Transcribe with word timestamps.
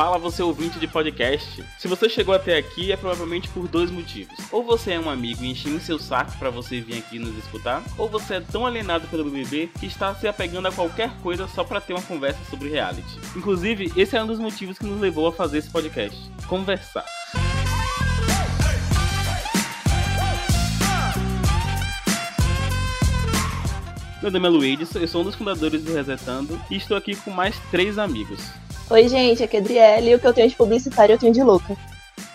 Fala 0.00 0.16
você 0.16 0.42
ouvinte 0.42 0.78
de 0.78 0.88
podcast. 0.88 1.62
Se 1.78 1.86
você 1.86 2.08
chegou 2.08 2.34
até 2.34 2.56
aqui 2.56 2.90
é 2.90 2.96
provavelmente 2.96 3.50
por 3.50 3.68
dois 3.68 3.90
motivos. 3.90 4.34
Ou 4.50 4.64
você 4.64 4.92
é 4.92 4.98
um 4.98 5.10
amigo 5.10 5.44
enchendo 5.44 5.78
seu 5.78 5.98
saco 5.98 6.32
para 6.38 6.48
você 6.48 6.80
vir 6.80 6.96
aqui 6.96 7.18
nos 7.18 7.36
escutar, 7.36 7.82
ou 7.98 8.08
você 8.08 8.36
é 8.36 8.40
tão 8.40 8.64
alienado 8.64 9.06
pelo 9.08 9.24
BBB 9.24 9.68
que 9.78 9.84
está 9.84 10.14
se 10.14 10.26
apegando 10.26 10.68
a 10.68 10.72
qualquer 10.72 11.10
coisa 11.18 11.46
só 11.48 11.64
para 11.64 11.82
ter 11.82 11.92
uma 11.92 12.00
conversa 12.00 12.40
sobre 12.48 12.70
reality. 12.70 13.20
Inclusive, 13.36 13.92
esse 13.94 14.16
é 14.16 14.22
um 14.22 14.26
dos 14.26 14.38
motivos 14.38 14.78
que 14.78 14.86
nos 14.86 14.98
levou 14.98 15.26
a 15.26 15.32
fazer 15.34 15.58
esse 15.58 15.68
podcast. 15.68 16.18
Conversar. 16.46 17.04
Meu 24.22 24.30
nome 24.30 24.46
é 24.46 24.50
Luiz, 24.50 24.94
eu 24.94 25.08
sou 25.08 25.20
um 25.20 25.24
dos 25.24 25.34
fundadores 25.34 25.84
do 25.84 25.92
Resetando 25.92 26.58
e 26.70 26.76
estou 26.76 26.96
aqui 26.96 27.14
com 27.16 27.30
mais 27.30 27.58
três 27.70 27.98
amigos. 27.98 28.40
Oi, 28.90 29.08
gente, 29.08 29.40
aqui 29.40 29.56
é 29.56 29.60
a 29.60 29.62
Adriele 29.62 30.10
e 30.10 30.14
o 30.16 30.18
que 30.18 30.26
eu 30.26 30.32
tenho 30.32 30.48
de 30.48 30.56
publicitário 30.56 31.12
eu 31.12 31.18
tenho 31.18 31.32
de 31.32 31.40
louca. 31.44 31.76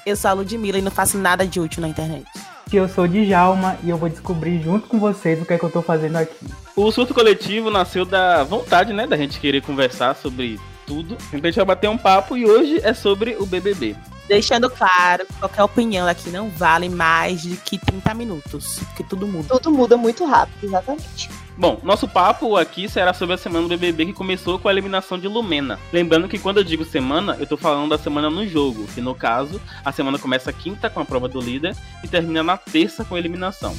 Eu 0.06 0.16
sou 0.16 0.32
a 0.32 0.34
Ludmilla 0.34 0.78
e 0.78 0.82
não 0.82 0.90
faço 0.90 1.18
nada 1.18 1.46
de 1.46 1.60
útil 1.60 1.82
na 1.82 1.90
internet. 1.90 2.26
Eu 2.72 2.88
sou 2.88 3.06
de 3.06 3.26
Djalma 3.26 3.78
e 3.84 3.90
eu 3.90 3.98
vou 3.98 4.08
descobrir 4.08 4.62
junto 4.64 4.88
com 4.88 4.98
vocês 4.98 5.42
o 5.42 5.46
que 5.46 5.52
é 5.52 5.58
que 5.58 5.66
eu 5.66 5.70
tô 5.70 5.82
fazendo 5.82 6.16
aqui. 6.16 6.48
O 6.74 6.90
surto 6.94 7.14
coletivo 7.14 7.70
nasceu 7.70 8.06
da 8.06 8.46
vontade, 8.46 8.94
né, 8.94 9.06
da 9.06 9.18
gente 9.18 9.38
querer 9.38 9.62
conversar 9.64 10.16
sobre 10.16 10.58
tudo. 10.88 11.18
Então 11.28 11.42
a 11.44 11.48
gente 11.48 11.58
vai 11.58 11.66
bater 11.66 11.90
um 11.90 11.98
papo 11.98 12.38
e 12.38 12.46
hoje 12.46 12.80
é 12.84 12.94
sobre 12.94 13.36
o 13.38 13.46
BBB. 13.46 13.94
Deixando 14.26 14.70
claro 14.70 15.26
que 15.26 15.34
qualquer 15.34 15.64
opinião 15.64 16.08
aqui 16.08 16.30
não 16.30 16.50
vale 16.50 16.88
mais 16.88 17.42
de 17.42 17.58
que 17.58 17.78
30 17.78 18.14
minutos, 18.14 18.80
porque 18.80 19.04
tudo 19.04 19.28
muda. 19.28 19.50
Tudo 19.50 19.72
muda 19.72 19.98
muito 19.98 20.24
rápido, 20.24 20.64
exatamente. 20.64 21.30
Bom, 21.58 21.80
nosso 21.84 22.06
papo 22.06 22.58
aqui 22.58 22.90
será 22.90 23.14
sobre 23.14 23.36
a 23.36 23.38
semana 23.38 23.66
do 23.66 23.70
BBB 23.70 24.08
que 24.08 24.14
começou 24.14 24.60
com 24.60 24.68
a 24.68 24.72
eliminação 24.72 25.18
de 25.18 25.28
Lumena. 25.28 25.80
Lembrando 25.92 26.28
que 26.28 26.38
quando 26.38 26.58
eu 26.58 26.64
digo 26.66 26.84
semana, 26.84 27.38
eu 27.40 27.48
tô 27.48 27.56
falando 27.56 27.90
da 27.90 27.98
semana 27.98 28.30
no 28.30 28.46
jogo, 28.46 28.86
que 28.94 29.00
no 29.00 29.16
caso, 29.16 29.62
a 29.84 29.92
semana 29.92 30.20
começa 30.20 30.52
quinta 30.52 30.90
com 30.90 31.00
a 31.00 31.06
prova 31.06 31.30
do 31.30 31.40
líder 31.40 31.74
e 32.04 32.10
termina 32.10 32.44
na 32.44 32.58
terça 32.58 33.06
com 33.06 33.16
a 33.16 33.20
eliminação. 33.20 33.74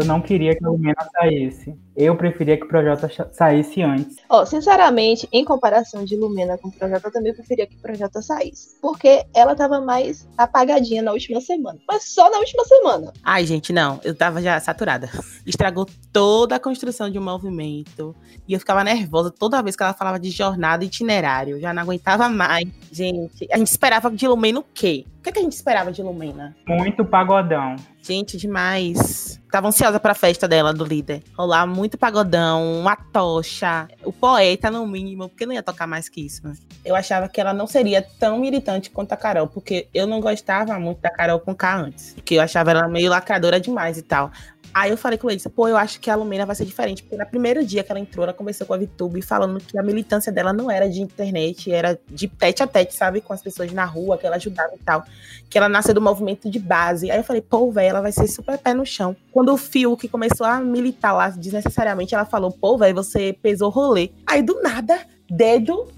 Eu 0.00 0.06
não 0.06 0.18
queria 0.18 0.56
que 0.56 0.64
a 0.64 0.68
Lumena 0.68 1.06
saísse. 1.12 1.76
Eu 1.94 2.16
preferia 2.16 2.56
que 2.56 2.64
o 2.64 2.68
Projota 2.68 3.10
saísse 3.32 3.82
antes. 3.82 4.16
Ó, 4.30 4.40
oh, 4.40 4.46
sinceramente, 4.46 5.28
em 5.30 5.44
comparação 5.44 6.06
de 6.06 6.16
Lumena 6.16 6.56
com 6.56 6.68
o 6.68 6.72
Projota, 6.72 7.08
eu 7.08 7.12
também 7.12 7.34
preferia 7.34 7.66
que 7.66 7.76
o 7.76 7.80
Projota 7.80 8.22
saísse. 8.22 8.78
Porque 8.80 9.22
ela 9.34 9.54
tava 9.54 9.78
mais 9.78 10.26
apagadinha 10.38 11.02
na 11.02 11.12
última 11.12 11.38
semana. 11.42 11.78
Mas 11.86 12.04
só 12.04 12.30
na 12.30 12.38
última 12.38 12.64
semana. 12.64 13.12
Ai, 13.22 13.44
gente, 13.44 13.74
não. 13.74 14.00
Eu 14.02 14.14
tava 14.14 14.40
já 14.40 14.58
saturada. 14.58 15.10
Estragou 15.44 15.86
toda 16.10 16.56
a 16.56 16.60
construção 16.60 17.10
de 17.10 17.18
um 17.18 17.22
movimento. 17.22 18.16
E 18.48 18.54
eu 18.54 18.58
ficava 18.58 18.82
nervosa 18.82 19.30
toda 19.30 19.62
vez 19.62 19.76
que 19.76 19.82
ela 19.82 19.92
falava 19.92 20.18
de 20.18 20.30
jornada 20.30 20.82
e 20.82 20.86
itinerário. 20.86 21.56
Eu 21.56 21.60
já 21.60 21.74
não 21.74 21.82
aguentava 21.82 22.30
mais. 22.30 22.66
Gente, 22.90 23.46
a 23.52 23.58
gente 23.58 23.68
esperava 23.68 24.10
de 24.10 24.26
Lumena 24.26 24.60
o 24.60 24.64
quê? 24.72 25.04
O 25.18 25.22
que, 25.22 25.28
é 25.28 25.32
que 25.32 25.38
a 25.38 25.42
gente 25.42 25.52
esperava 25.52 25.92
de 25.92 26.02
Lumena? 26.02 26.56
Muito 26.66 27.04
pagodão. 27.04 27.76
Gente, 28.02 28.36
demais. 28.36 29.40
Tava 29.50 29.68
ansiosa 29.68 29.98
pra 29.98 30.14
festa 30.14 30.46
dela, 30.46 30.72
do 30.72 30.84
líder. 30.84 31.22
Rolar 31.36 31.66
muito 31.66 31.98
pagodão, 31.98 32.80
uma 32.80 32.96
tocha, 32.96 33.88
o 34.04 34.12
poeta 34.12 34.70
no 34.70 34.86
mínimo, 34.86 35.28
porque 35.28 35.44
não 35.44 35.52
ia 35.52 35.62
tocar 35.62 35.86
mais 35.86 36.08
que 36.08 36.20
isso. 36.20 36.46
Né? 36.46 36.54
Eu 36.84 36.94
achava 36.94 37.28
que 37.28 37.40
ela 37.40 37.52
não 37.52 37.66
seria 37.66 38.00
tão 38.00 38.44
irritante 38.44 38.90
quanto 38.90 39.12
a 39.12 39.16
Carol, 39.16 39.48
porque 39.48 39.88
eu 39.92 40.06
não 40.06 40.20
gostava 40.20 40.78
muito 40.78 41.00
da 41.00 41.10
Carol 41.10 41.40
com 41.40 41.54
K 41.54 41.76
antes. 41.76 42.14
Porque 42.14 42.36
eu 42.36 42.42
achava 42.42 42.70
ela 42.70 42.88
meio 42.88 43.10
lacradora 43.10 43.60
demais 43.60 43.98
e 43.98 44.02
tal. 44.02 44.30
Aí 44.72 44.90
eu 44.90 44.96
falei 44.96 45.18
com 45.18 45.28
ele, 45.28 45.40
pô, 45.54 45.66
eu 45.66 45.76
acho 45.76 46.00
que 46.00 46.08
a 46.08 46.14
Lumena 46.14 46.46
vai 46.46 46.54
ser 46.54 46.64
diferente, 46.64 47.02
porque 47.02 47.16
no 47.16 47.26
primeiro 47.26 47.64
dia 47.64 47.82
que 47.82 47.90
ela 47.90 47.98
entrou, 47.98 48.22
ela 48.22 48.32
conversou 48.32 48.66
com 48.66 48.74
a 48.74 48.76
VTube 48.76 49.20
falando 49.20 49.58
que 49.58 49.76
a 49.76 49.82
militância 49.82 50.30
dela 50.30 50.52
não 50.52 50.70
era 50.70 50.88
de 50.88 51.00
internet, 51.00 51.72
era 51.72 51.98
de 52.08 52.28
tete 52.28 52.62
a 52.62 52.66
tete, 52.66 52.94
sabe, 52.94 53.20
com 53.20 53.32
as 53.32 53.42
pessoas 53.42 53.72
na 53.72 53.84
rua, 53.84 54.16
que 54.16 54.26
ela 54.26 54.36
ajudava 54.36 54.74
e 54.74 54.78
tal, 54.78 55.04
que 55.48 55.58
ela 55.58 55.68
nasceu 55.68 55.92
do 55.92 56.00
movimento 56.00 56.48
de 56.48 56.58
base. 56.58 57.10
Aí 57.10 57.18
eu 57.18 57.24
falei, 57.24 57.42
pô, 57.42 57.70
velho, 57.72 57.90
ela 57.90 58.00
vai 58.00 58.12
ser 58.12 58.28
super 58.28 58.56
pé 58.58 58.72
no 58.72 58.86
chão. 58.86 59.16
Quando 59.32 59.52
o 59.52 59.56
Fio 59.56 59.96
que 59.96 60.08
começou 60.08 60.46
a 60.46 60.60
militar 60.60 61.12
lá 61.12 61.28
desnecessariamente, 61.30 62.14
ela 62.14 62.24
falou, 62.24 62.52
pô, 62.52 62.78
velho, 62.78 62.94
você 62.94 63.36
pesou 63.42 63.70
rolê. 63.70 64.10
Aí 64.26 64.42
do 64.42 64.62
nada, 64.62 65.00
dedo 65.28 65.88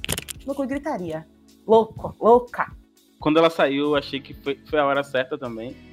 cu 0.47 0.67
gritaria. 0.67 1.27
Louco, 1.67 2.17
louca. 2.21 2.73
Quando 3.21 3.39
ela 3.39 3.51
saiu, 3.51 3.95
achei 3.95 4.19
que 4.19 4.35
foi, 4.35 4.59
foi 4.69 4.79
a 4.79 4.85
hora 4.85 5.05
certa 5.05 5.39
também 5.39 5.92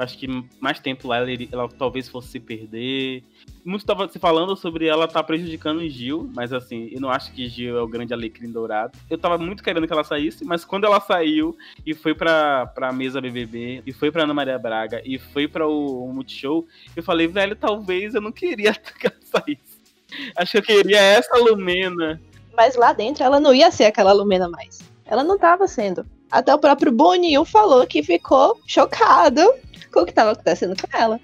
Acho 0.00 0.16
que 0.16 0.26
mais 0.58 0.80
tempo 0.80 1.06
lá 1.06 1.18
ela, 1.18 1.28
ela 1.52 1.68
talvez 1.68 2.08
fosse 2.08 2.28
se 2.28 2.40
perder. 2.40 3.22
Muito 3.62 3.82
estava 3.82 4.08
se 4.08 4.18
falando 4.18 4.56
sobre 4.56 4.86
ela 4.86 5.04
estar 5.04 5.20
tá 5.20 5.22
prejudicando 5.22 5.86
Gil, 5.88 6.30
mas 6.34 6.52
assim, 6.52 6.88
eu 6.90 7.00
não 7.00 7.10
acho 7.10 7.30
que 7.32 7.46
Gil 7.48 7.76
é 7.76 7.82
o 7.82 7.86
grande 7.86 8.14
alecrim 8.14 8.50
dourado. 8.50 8.98
Eu 9.10 9.18
tava 9.18 9.36
muito 9.36 9.62
querendo 9.62 9.86
que 9.86 9.92
ela 9.92 10.02
saísse, 10.02 10.42
mas 10.44 10.64
quando 10.64 10.84
ela 10.84 11.00
saiu 11.00 11.54
e 11.84 11.94
foi 11.94 12.14
pra, 12.14 12.66
pra 12.66 12.92
mesa 12.92 13.20
BBB, 13.20 13.82
e 13.86 13.92
foi 13.92 14.10
pra 14.10 14.22
Ana 14.22 14.32
Maria 14.32 14.58
Braga, 14.58 15.02
e 15.04 15.18
foi 15.18 15.46
pra 15.46 15.68
o, 15.68 16.04
o 16.06 16.12
Multishow, 16.12 16.66
eu 16.96 17.02
falei, 17.02 17.26
velho, 17.26 17.54
talvez 17.54 18.14
eu 18.14 18.22
não 18.22 18.32
queria 18.32 18.72
que 18.98 19.06
ela 19.06 19.16
saísse. 19.22 19.80
Acho 20.34 20.52
que 20.52 20.58
eu 20.58 20.62
queria 20.62 20.98
essa 20.98 21.36
Lumena. 21.36 22.20
Mas 22.56 22.74
lá 22.74 22.92
dentro 22.94 23.22
ela 23.22 23.38
não 23.38 23.54
ia 23.54 23.70
ser 23.70 23.84
aquela 23.84 24.12
Lumena 24.12 24.48
mais. 24.48 24.80
Ela 25.04 25.22
não 25.22 25.38
tava 25.38 25.68
sendo. 25.68 26.06
Até 26.30 26.54
o 26.54 26.58
próprio 26.58 26.92
Boninho 26.92 27.44
falou 27.44 27.86
que 27.86 28.02
ficou 28.02 28.60
chocado 28.66 29.42
com 29.92 30.00
o 30.00 30.04
que 30.04 30.12
estava 30.12 30.32
acontecendo 30.32 30.76
com 30.80 30.96
ela. 30.96 31.20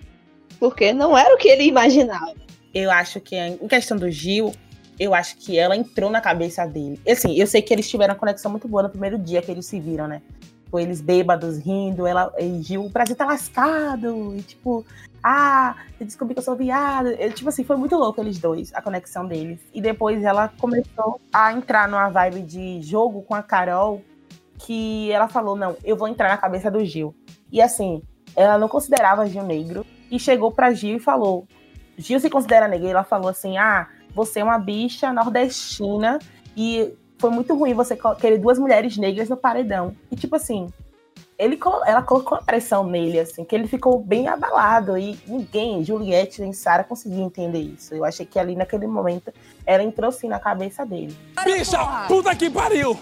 Porque 0.58 0.92
não 0.92 1.16
era 1.16 1.34
o 1.34 1.38
que 1.38 1.48
ele 1.48 1.64
imaginava. 1.64 2.34
Eu 2.74 2.90
acho 2.90 3.20
que, 3.20 3.36
em 3.36 3.68
questão 3.68 3.96
do 3.96 4.10
Gil, 4.10 4.52
eu 4.98 5.14
acho 5.14 5.36
que 5.36 5.58
ela 5.58 5.76
entrou 5.76 6.10
na 6.10 6.20
cabeça 6.20 6.66
dele. 6.66 7.00
Assim, 7.08 7.38
eu 7.38 7.46
sei 7.46 7.62
que 7.62 7.72
eles 7.72 7.88
tiveram 7.88 8.14
uma 8.14 8.20
conexão 8.20 8.50
muito 8.50 8.66
boa 8.66 8.82
no 8.82 8.90
primeiro 8.90 9.18
dia 9.18 9.42
que 9.42 9.50
eles 9.50 9.66
se 9.66 9.78
viram, 9.78 10.08
né? 10.08 10.22
Foi 10.70 10.82
eles 10.82 11.00
bêbados, 11.00 11.58
rindo, 11.58 12.06
ela 12.06 12.32
e 12.38 12.60
Gil, 12.62 12.84
o 12.84 12.88
Brasil 12.88 13.14
tá 13.14 13.24
lascado, 13.24 14.34
e 14.36 14.42
tipo, 14.42 14.84
ah, 15.22 15.76
eu 16.00 16.06
descobri 16.06 16.34
que 16.34 16.40
eu 16.40 16.44
sou 16.44 16.56
viado. 16.56 17.08
Eu, 17.08 17.32
tipo 17.32 17.48
assim, 17.48 17.62
foi 17.62 17.76
muito 17.76 17.96
louco 17.96 18.20
eles 18.20 18.38
dois, 18.38 18.74
a 18.74 18.82
conexão 18.82 19.26
deles. 19.26 19.60
E 19.72 19.80
depois 19.80 20.22
ela 20.24 20.48
começou 20.58 21.20
a 21.32 21.52
entrar 21.52 21.88
numa 21.88 22.08
vibe 22.08 22.42
de 22.42 22.82
jogo 22.82 23.22
com 23.22 23.34
a 23.34 23.42
Carol, 23.42 24.02
que 24.58 25.10
ela 25.10 25.28
falou, 25.28 25.56
não, 25.56 25.76
eu 25.84 25.96
vou 25.96 26.08
entrar 26.08 26.28
na 26.28 26.36
cabeça 26.36 26.70
do 26.70 26.84
Gil. 26.84 27.14
E 27.52 27.60
assim, 27.60 28.02
ela 28.34 28.58
não 28.58 28.68
considerava 28.68 29.26
Gil 29.26 29.42
negro 29.42 29.84
e 30.10 30.18
chegou 30.18 30.52
para 30.52 30.72
Gil 30.72 30.96
e 30.96 31.00
falou: 31.00 31.46
Gil 31.96 32.20
se 32.20 32.30
considera 32.30 32.68
negro. 32.68 32.86
E 32.86 32.90
ela 32.90 33.04
falou 33.04 33.28
assim: 33.28 33.56
Ah, 33.56 33.88
você 34.14 34.40
é 34.40 34.44
uma 34.44 34.58
bicha 34.58 35.12
nordestina 35.12 36.18
e 36.56 36.94
foi 37.18 37.30
muito 37.30 37.54
ruim 37.54 37.74
você 37.74 37.96
querer 38.20 38.38
duas 38.38 38.58
mulheres 38.58 38.96
negras 38.96 39.28
no 39.28 39.36
paredão. 39.36 39.96
E 40.10 40.16
tipo 40.16 40.36
assim, 40.36 40.68
ele, 41.38 41.58
ela 41.86 42.02
colocou 42.02 42.38
a 42.38 42.42
pressão 42.42 42.86
nele, 42.86 43.20
assim, 43.20 43.44
que 43.44 43.54
ele 43.54 43.66
ficou 43.66 44.02
bem 44.02 44.26
abalado 44.26 44.96
e 44.96 45.18
ninguém, 45.26 45.84
Juliette 45.84 46.40
nem 46.40 46.52
Sara, 46.52 46.82
conseguia 46.82 47.22
entender 47.22 47.60
isso. 47.60 47.94
Eu 47.94 48.04
achei 48.04 48.24
que 48.24 48.38
ali 48.38 48.56
naquele 48.56 48.86
momento 48.86 49.32
ela 49.66 49.82
entrou 49.82 50.10
sim 50.10 50.28
na 50.28 50.38
cabeça 50.38 50.84
dele. 50.86 51.14
Bicha, 51.44 51.78
puta 52.08 52.34
que 52.34 52.48
pariu! 52.48 52.98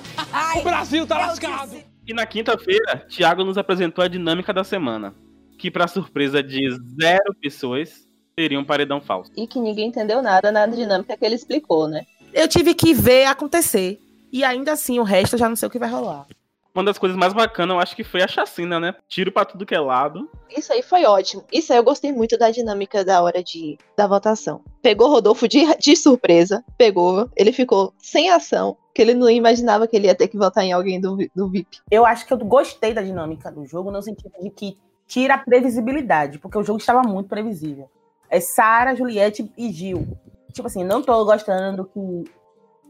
o 0.57 0.63
Brasil 0.63 1.07
tá 1.07 1.19
lascado! 1.19 1.77
E 2.07 2.13
na 2.13 2.27
quinta-feira, 2.27 3.07
Thiago 3.09 3.45
nos 3.45 3.57
apresentou 3.57 4.05
a 4.05 4.09
dinâmica 4.09 4.53
da 4.53 4.65
semana 4.65 5.15
que, 5.57 5.71
para 5.71 5.87
surpresa 5.87 6.43
de 6.43 6.69
zero 7.01 7.35
pessoas, 7.41 8.07
teria 8.37 8.59
um 8.59 8.65
paredão 8.65 9.01
falso. 9.01 9.31
E 9.37 9.47
que 9.47 9.61
ninguém 9.61 9.89
entendeu 9.89 10.21
nada 10.21 10.51
na 10.51 10.67
dinâmica 10.67 11.17
que 11.17 11.25
ele 11.25 11.37
explicou, 11.37 11.89
né? 11.89 12.05
Eu 12.33 12.49
tive 12.49 12.75
que 12.75 12.93
ver 12.93 13.27
acontecer. 13.27 13.99
E 14.33 14.43
ainda 14.43 14.73
assim, 14.73 14.99
o 14.99 15.05
resto 15.05 15.35
eu 15.35 15.39
já 15.39 15.49
não 15.49 15.55
sei 15.55 15.69
o 15.69 15.71
que 15.71 15.79
vai 15.79 15.89
rolar. 15.89 16.27
Uma 16.75 16.83
das 16.83 16.99
coisas 16.99 17.17
mais 17.17 17.33
bacanas, 17.33 17.77
eu 17.77 17.81
acho 17.81 17.95
que 17.95 18.03
foi 18.03 18.21
a 18.21 18.27
chacina, 18.27 18.81
né? 18.81 18.97
Tiro 19.09 19.31
para 19.31 19.45
tudo 19.45 19.65
que 19.65 19.77
é 19.77 19.79
lado. 19.79 20.29
Isso 20.51 20.73
aí 20.73 20.83
foi 20.83 21.05
ótimo. 21.05 21.45
Isso 21.53 21.73
aí 21.73 21.79
eu 21.79 21.85
gostei 21.85 22.11
muito 22.11 22.37
da 22.37 22.51
dinâmica 22.51 23.05
da 23.05 23.23
hora 23.23 23.45
de, 23.45 23.79
da 23.97 24.09
votação. 24.09 24.61
Pegou 24.83 25.09
Rodolfo 25.09 25.47
de, 25.47 25.65
de 25.79 25.95
surpresa, 25.95 26.65
pegou, 26.77 27.31
ele 27.37 27.53
ficou 27.53 27.95
sem 27.97 28.29
ação, 28.29 28.77
que 28.93 29.01
ele 29.01 29.15
não 29.15 29.31
imaginava 29.31 29.87
que 29.87 29.95
ele 29.95 30.09
ia 30.09 30.17
ter 30.17 30.27
que 30.27 30.37
votar 30.37 30.65
em 30.65 30.73
alguém 30.73 31.01
do, 31.01 31.17
do 31.33 31.49
VIP. 31.49 31.79
Eu 31.89 32.05
acho 32.05 32.27
que 32.27 32.33
eu 32.33 32.39
gostei 32.39 32.93
da 32.93 33.03
dinâmica 33.03 33.53
do 33.53 33.65
jogo, 33.65 33.93
no 33.93 34.03
sentido 34.03 34.33
de 34.43 34.51
que 34.51 34.77
tira 35.07 35.35
a 35.35 35.39
previsibilidade, 35.39 36.41
porque 36.41 36.59
o 36.59 36.65
jogo 36.65 36.81
estava 36.81 37.03
muito 37.03 37.29
previsível. 37.29 37.89
É 38.29 38.41
Sara, 38.41 38.97
Juliette 38.97 39.49
e 39.57 39.71
Gil. 39.71 40.09
Tipo 40.53 40.67
assim, 40.67 40.83
não 40.83 41.03
tô 41.03 41.25
gostando 41.25 41.85
do 41.85 41.85
que, 41.85 42.31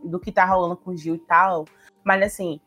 do 0.08 0.18
que 0.18 0.32
tá 0.32 0.46
rolando 0.46 0.76
com 0.76 0.92
o 0.92 0.96
Gil 0.96 1.16
e 1.16 1.18
tal, 1.18 1.66
mas 2.02 2.22
assim, 2.22 2.60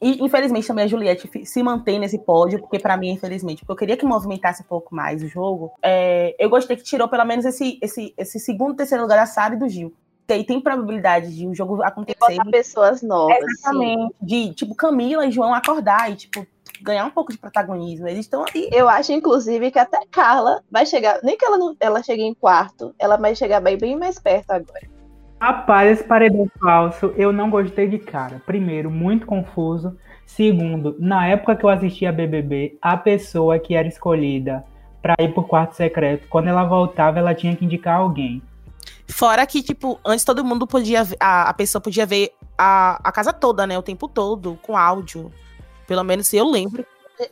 E, 0.00 0.22
infelizmente, 0.22 0.66
também 0.66 0.84
a 0.84 0.88
Juliette 0.88 1.28
se 1.44 1.62
mantém 1.62 1.98
nesse 1.98 2.18
pódio, 2.18 2.60
porque 2.60 2.78
para 2.78 2.96
mim, 2.96 3.10
infelizmente, 3.10 3.60
porque 3.60 3.72
eu 3.72 3.76
queria 3.76 3.96
que 3.96 4.04
movimentasse 4.04 4.62
um 4.62 4.66
pouco 4.66 4.94
mais 4.94 5.22
o 5.22 5.28
jogo. 5.28 5.72
É, 5.82 6.34
eu 6.38 6.50
gostei 6.50 6.76
que 6.76 6.82
tirou 6.82 7.08
pelo 7.08 7.24
menos 7.24 7.44
esse, 7.44 7.78
esse, 7.80 8.14
esse 8.16 8.38
segundo, 8.38 8.76
terceiro 8.76 9.02
lugar 9.02 9.16
da 9.16 9.26
Sara 9.26 9.54
e 9.54 9.58
do 9.58 9.68
Gil. 9.68 9.94
E 10.28 10.32
aí 10.32 10.44
tem 10.44 10.60
probabilidade 10.60 11.34
de 11.34 11.46
o 11.46 11.50
um 11.50 11.54
jogo 11.54 11.82
acontecer. 11.82 12.42
De 12.42 12.50
pessoas 12.50 13.00
novas. 13.00 13.38
Exatamente. 13.38 14.02
Sim. 14.02 14.10
De, 14.20 14.54
tipo, 14.54 14.74
Camila 14.74 15.24
e 15.24 15.30
João 15.30 15.54
acordar 15.54 16.10
e, 16.10 16.16
tipo, 16.16 16.44
ganhar 16.82 17.04
um 17.04 17.10
pouco 17.10 17.32
de 17.32 17.38
protagonismo. 17.38 18.08
Eles 18.08 18.20
estão 18.20 18.42
ali. 18.42 18.68
Eu 18.72 18.88
acho, 18.88 19.12
inclusive, 19.12 19.70
que 19.70 19.78
até 19.78 20.00
Carla 20.10 20.62
vai 20.70 20.84
chegar. 20.84 21.20
Nem 21.22 21.36
que 21.36 21.44
ela, 21.44 21.56
não, 21.56 21.76
ela 21.78 22.02
chegue 22.02 22.22
em 22.22 22.34
quarto, 22.34 22.94
ela 22.98 23.16
vai 23.16 23.34
chegar 23.34 23.60
bem, 23.60 23.78
bem 23.78 23.96
mais 23.96 24.18
perto 24.18 24.50
agora. 24.50 24.95
Rapaz, 25.40 25.90
esse 25.98 26.04
paredão 26.04 26.50
falso, 26.58 27.12
eu 27.16 27.30
não 27.30 27.50
gostei 27.50 27.86
de 27.86 27.98
cara. 27.98 28.40
Primeiro, 28.46 28.90
muito 28.90 29.26
confuso. 29.26 29.96
Segundo, 30.24 30.96
na 30.98 31.26
época 31.28 31.54
que 31.54 31.64
eu 31.64 31.68
assistia 31.68 32.08
a 32.08 32.12
BBB, 32.12 32.78
a 32.80 32.96
pessoa 32.96 33.58
que 33.58 33.74
era 33.74 33.86
escolhida 33.86 34.64
para 35.02 35.14
ir 35.22 35.32
pro 35.34 35.44
quarto 35.44 35.74
secreto, 35.74 36.26
quando 36.28 36.48
ela 36.48 36.64
voltava, 36.64 37.18
ela 37.18 37.34
tinha 37.34 37.54
que 37.54 37.64
indicar 37.64 37.98
alguém. 37.98 38.42
Fora 39.08 39.46
que, 39.46 39.62
tipo, 39.62 40.00
antes 40.04 40.24
todo 40.24 40.44
mundo 40.44 40.66
podia. 40.66 41.06
A, 41.20 41.50
a 41.50 41.54
pessoa 41.54 41.80
podia 41.80 42.06
ver 42.06 42.32
a, 42.56 42.98
a 43.04 43.12
casa 43.12 43.32
toda, 43.32 43.66
né? 43.66 43.78
O 43.78 43.82
tempo 43.82 44.08
todo, 44.08 44.58
com 44.62 44.76
áudio. 44.76 45.30
Pelo 45.86 46.02
menos 46.02 46.32
eu 46.32 46.48
lembro. 46.48 46.84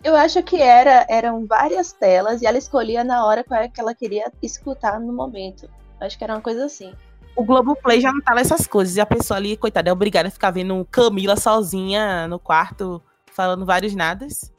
Eu 0.02 0.14
acho 0.14 0.42
que 0.42 0.60
era, 0.62 1.06
eram 1.10 1.46
várias 1.46 1.92
telas 1.92 2.40
e 2.42 2.46
ela 2.46 2.56
escolhia 2.56 3.02
na 3.02 3.26
hora 3.26 3.42
qual 3.42 3.60
é 3.60 3.68
que 3.68 3.80
ela 3.80 3.94
queria 3.94 4.30
escutar 4.42 5.00
no 5.00 5.12
momento. 5.12 5.68
Acho 6.00 6.16
que 6.16 6.24
era 6.24 6.34
uma 6.34 6.40
coisa 6.40 6.66
assim 6.66 6.94
o 7.36 7.44
Globoplay 7.44 8.00
já 8.00 8.12
não 8.12 8.20
tava 8.20 8.40
essas 8.40 8.66
coisas. 8.66 8.96
E 8.96 9.00
a 9.00 9.06
pessoa 9.06 9.38
ali, 9.38 9.56
coitada, 9.56 9.90
é 9.90 9.92
obrigada 9.92 10.28
a 10.28 10.30
ficar 10.30 10.50
vendo 10.50 10.86
Camila 10.90 11.36
sozinha 11.36 12.28
no 12.28 12.38
quarto, 12.38 13.02
falando 13.32 13.66
vários 13.66 13.94
nadas. 13.94 14.52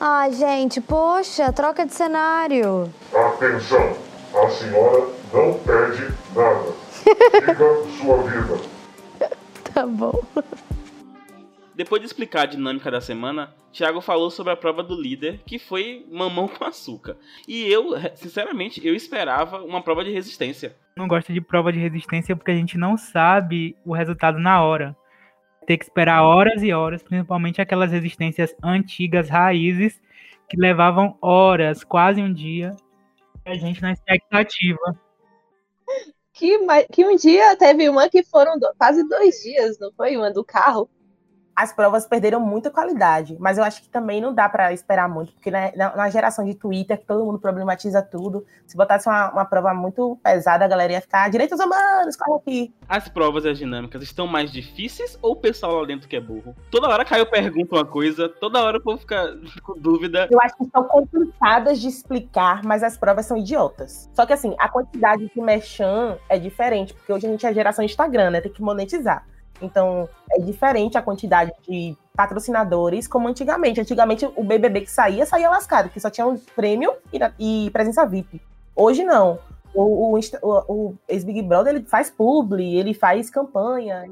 Ah, 0.00 0.30
gente, 0.30 0.80
poxa, 0.80 1.52
troca 1.52 1.84
de 1.84 1.92
cenário. 1.92 2.92
Atenção, 3.12 3.96
a 4.32 4.48
senhora 4.50 5.08
não 5.32 5.54
pede 5.54 6.14
nada. 6.34 6.72
Siga 7.04 7.98
sua 8.00 8.22
vida. 8.22 8.60
Tá 9.74 9.86
bom. 9.86 10.22
Depois 11.78 12.00
de 12.00 12.08
explicar 12.08 12.42
a 12.42 12.46
dinâmica 12.46 12.90
da 12.90 13.00
semana, 13.00 13.54
Thiago 13.72 14.00
falou 14.00 14.32
sobre 14.32 14.52
a 14.52 14.56
prova 14.56 14.82
do 14.82 15.00
líder, 15.00 15.38
que 15.46 15.60
foi 15.60 16.04
mamão 16.10 16.48
com 16.48 16.64
açúcar. 16.64 17.16
E 17.46 17.72
eu, 17.72 17.90
sinceramente, 18.16 18.84
eu 18.84 18.96
esperava 18.96 19.62
uma 19.62 19.80
prova 19.80 20.02
de 20.02 20.10
resistência. 20.10 20.74
Não 20.96 21.06
gosto 21.06 21.32
de 21.32 21.40
prova 21.40 21.72
de 21.72 21.78
resistência 21.78 22.34
porque 22.34 22.50
a 22.50 22.56
gente 22.56 22.76
não 22.76 22.96
sabe 22.96 23.76
o 23.86 23.94
resultado 23.94 24.40
na 24.40 24.60
hora. 24.60 24.96
Ter 25.68 25.78
que 25.78 25.84
esperar 25.84 26.24
horas 26.24 26.64
e 26.64 26.72
horas, 26.72 27.00
principalmente 27.00 27.60
aquelas 27.60 27.92
resistências 27.92 28.52
antigas, 28.60 29.28
raízes, 29.28 30.02
que 30.48 30.56
levavam 30.56 31.16
horas, 31.22 31.84
quase 31.84 32.20
um 32.20 32.32
dia, 32.32 32.74
a 33.46 33.54
gente 33.54 33.80
na 33.80 33.92
expectativa. 33.92 34.98
Que, 36.32 36.58
que 36.90 37.06
um 37.06 37.14
dia 37.14 37.56
teve 37.56 37.88
uma 37.88 38.10
que 38.10 38.24
foram 38.24 38.54
quase 38.76 39.08
dois 39.08 39.36
dias, 39.44 39.78
não 39.78 39.92
foi? 39.92 40.16
Uma 40.16 40.32
do 40.32 40.44
carro 40.44 40.90
as 41.58 41.72
provas 41.72 42.06
perderam 42.06 42.38
muita 42.38 42.70
qualidade, 42.70 43.36
mas 43.40 43.58
eu 43.58 43.64
acho 43.64 43.82
que 43.82 43.88
também 43.88 44.20
não 44.20 44.32
dá 44.32 44.48
para 44.48 44.72
esperar 44.72 45.08
muito, 45.08 45.32
porque 45.32 45.50
né, 45.50 45.72
na, 45.74 45.96
na, 45.96 46.08
geração 46.08 46.44
de 46.44 46.54
Twitter, 46.54 46.96
que 46.96 47.04
todo 47.04 47.24
mundo 47.24 47.40
problematiza 47.40 48.00
tudo, 48.00 48.46
se 48.64 48.76
botasse 48.76 49.08
uma, 49.08 49.32
uma 49.32 49.44
prova 49.44 49.74
muito 49.74 50.16
pesada, 50.22 50.64
a 50.64 50.68
galera 50.68 50.92
ia 50.92 51.00
ficar 51.00 51.28
direitos 51.28 51.58
humanos, 51.58 52.14
corre 52.14 52.36
aqui. 52.36 52.74
As 52.88 53.08
provas 53.08 53.44
e 53.44 53.48
as 53.48 53.58
dinâmicas 53.58 54.04
estão 54.04 54.24
mais 54.24 54.52
difíceis 54.52 55.18
ou 55.20 55.32
o 55.32 55.36
pessoal 55.36 55.80
lá 55.80 55.84
dentro 55.84 56.08
que 56.08 56.14
é 56.14 56.20
burro? 56.20 56.54
Toda 56.70 56.86
hora 56.86 57.04
caiu 57.04 57.26
pergunta 57.26 57.74
uma 57.74 57.84
coisa, 57.84 58.28
toda 58.28 58.62
hora 58.62 58.78
o 58.78 58.80
povo 58.80 58.98
fica 58.98 59.36
com 59.64 59.76
dúvida. 59.80 60.28
Eu 60.30 60.40
acho 60.40 60.56
que 60.56 60.64
são 60.70 60.84
complicadas 60.84 61.80
de 61.80 61.88
explicar, 61.88 62.62
mas 62.62 62.84
as 62.84 62.96
provas 62.96 63.26
são 63.26 63.36
idiotas. 63.36 64.08
Só 64.14 64.24
que 64.24 64.32
assim, 64.32 64.54
a 64.60 64.68
quantidade 64.68 65.28
de 65.34 65.40
merchan 65.40 66.18
é 66.28 66.38
diferente, 66.38 66.94
porque 66.94 67.12
hoje 67.12 67.26
a 67.26 67.30
gente 67.30 67.44
é 67.44 67.48
a 67.48 67.52
geração 67.52 67.84
Instagram, 67.84 68.30
né? 68.30 68.40
Tem 68.40 68.52
que 68.52 68.62
monetizar. 68.62 69.26
Então, 69.60 70.08
é 70.30 70.40
diferente 70.40 70.96
a 70.96 71.02
quantidade 71.02 71.52
de 71.68 71.96
patrocinadores 72.16 73.06
como 73.06 73.28
antigamente. 73.28 73.80
Antigamente, 73.80 74.28
o 74.36 74.42
BBB 74.42 74.82
que 74.82 74.90
saía, 74.90 75.24
saía 75.24 75.50
lascado, 75.50 75.88
que 75.88 76.00
só 76.00 76.10
tinha 76.10 76.26
um 76.26 76.36
prêmio 76.56 76.92
e, 77.12 77.66
e 77.66 77.70
presença 77.70 78.04
VIP. 78.06 78.40
Hoje, 78.74 79.04
não. 79.04 79.38
O, 79.74 80.16
o, 80.16 80.20
o, 80.42 80.72
o 80.72 80.94
ex-Big 81.08 81.42
Brother, 81.42 81.74
ele 81.74 81.84
faz 81.84 82.10
publi, 82.10 82.76
ele 82.76 82.94
faz 82.94 83.30
campanha. 83.30 84.04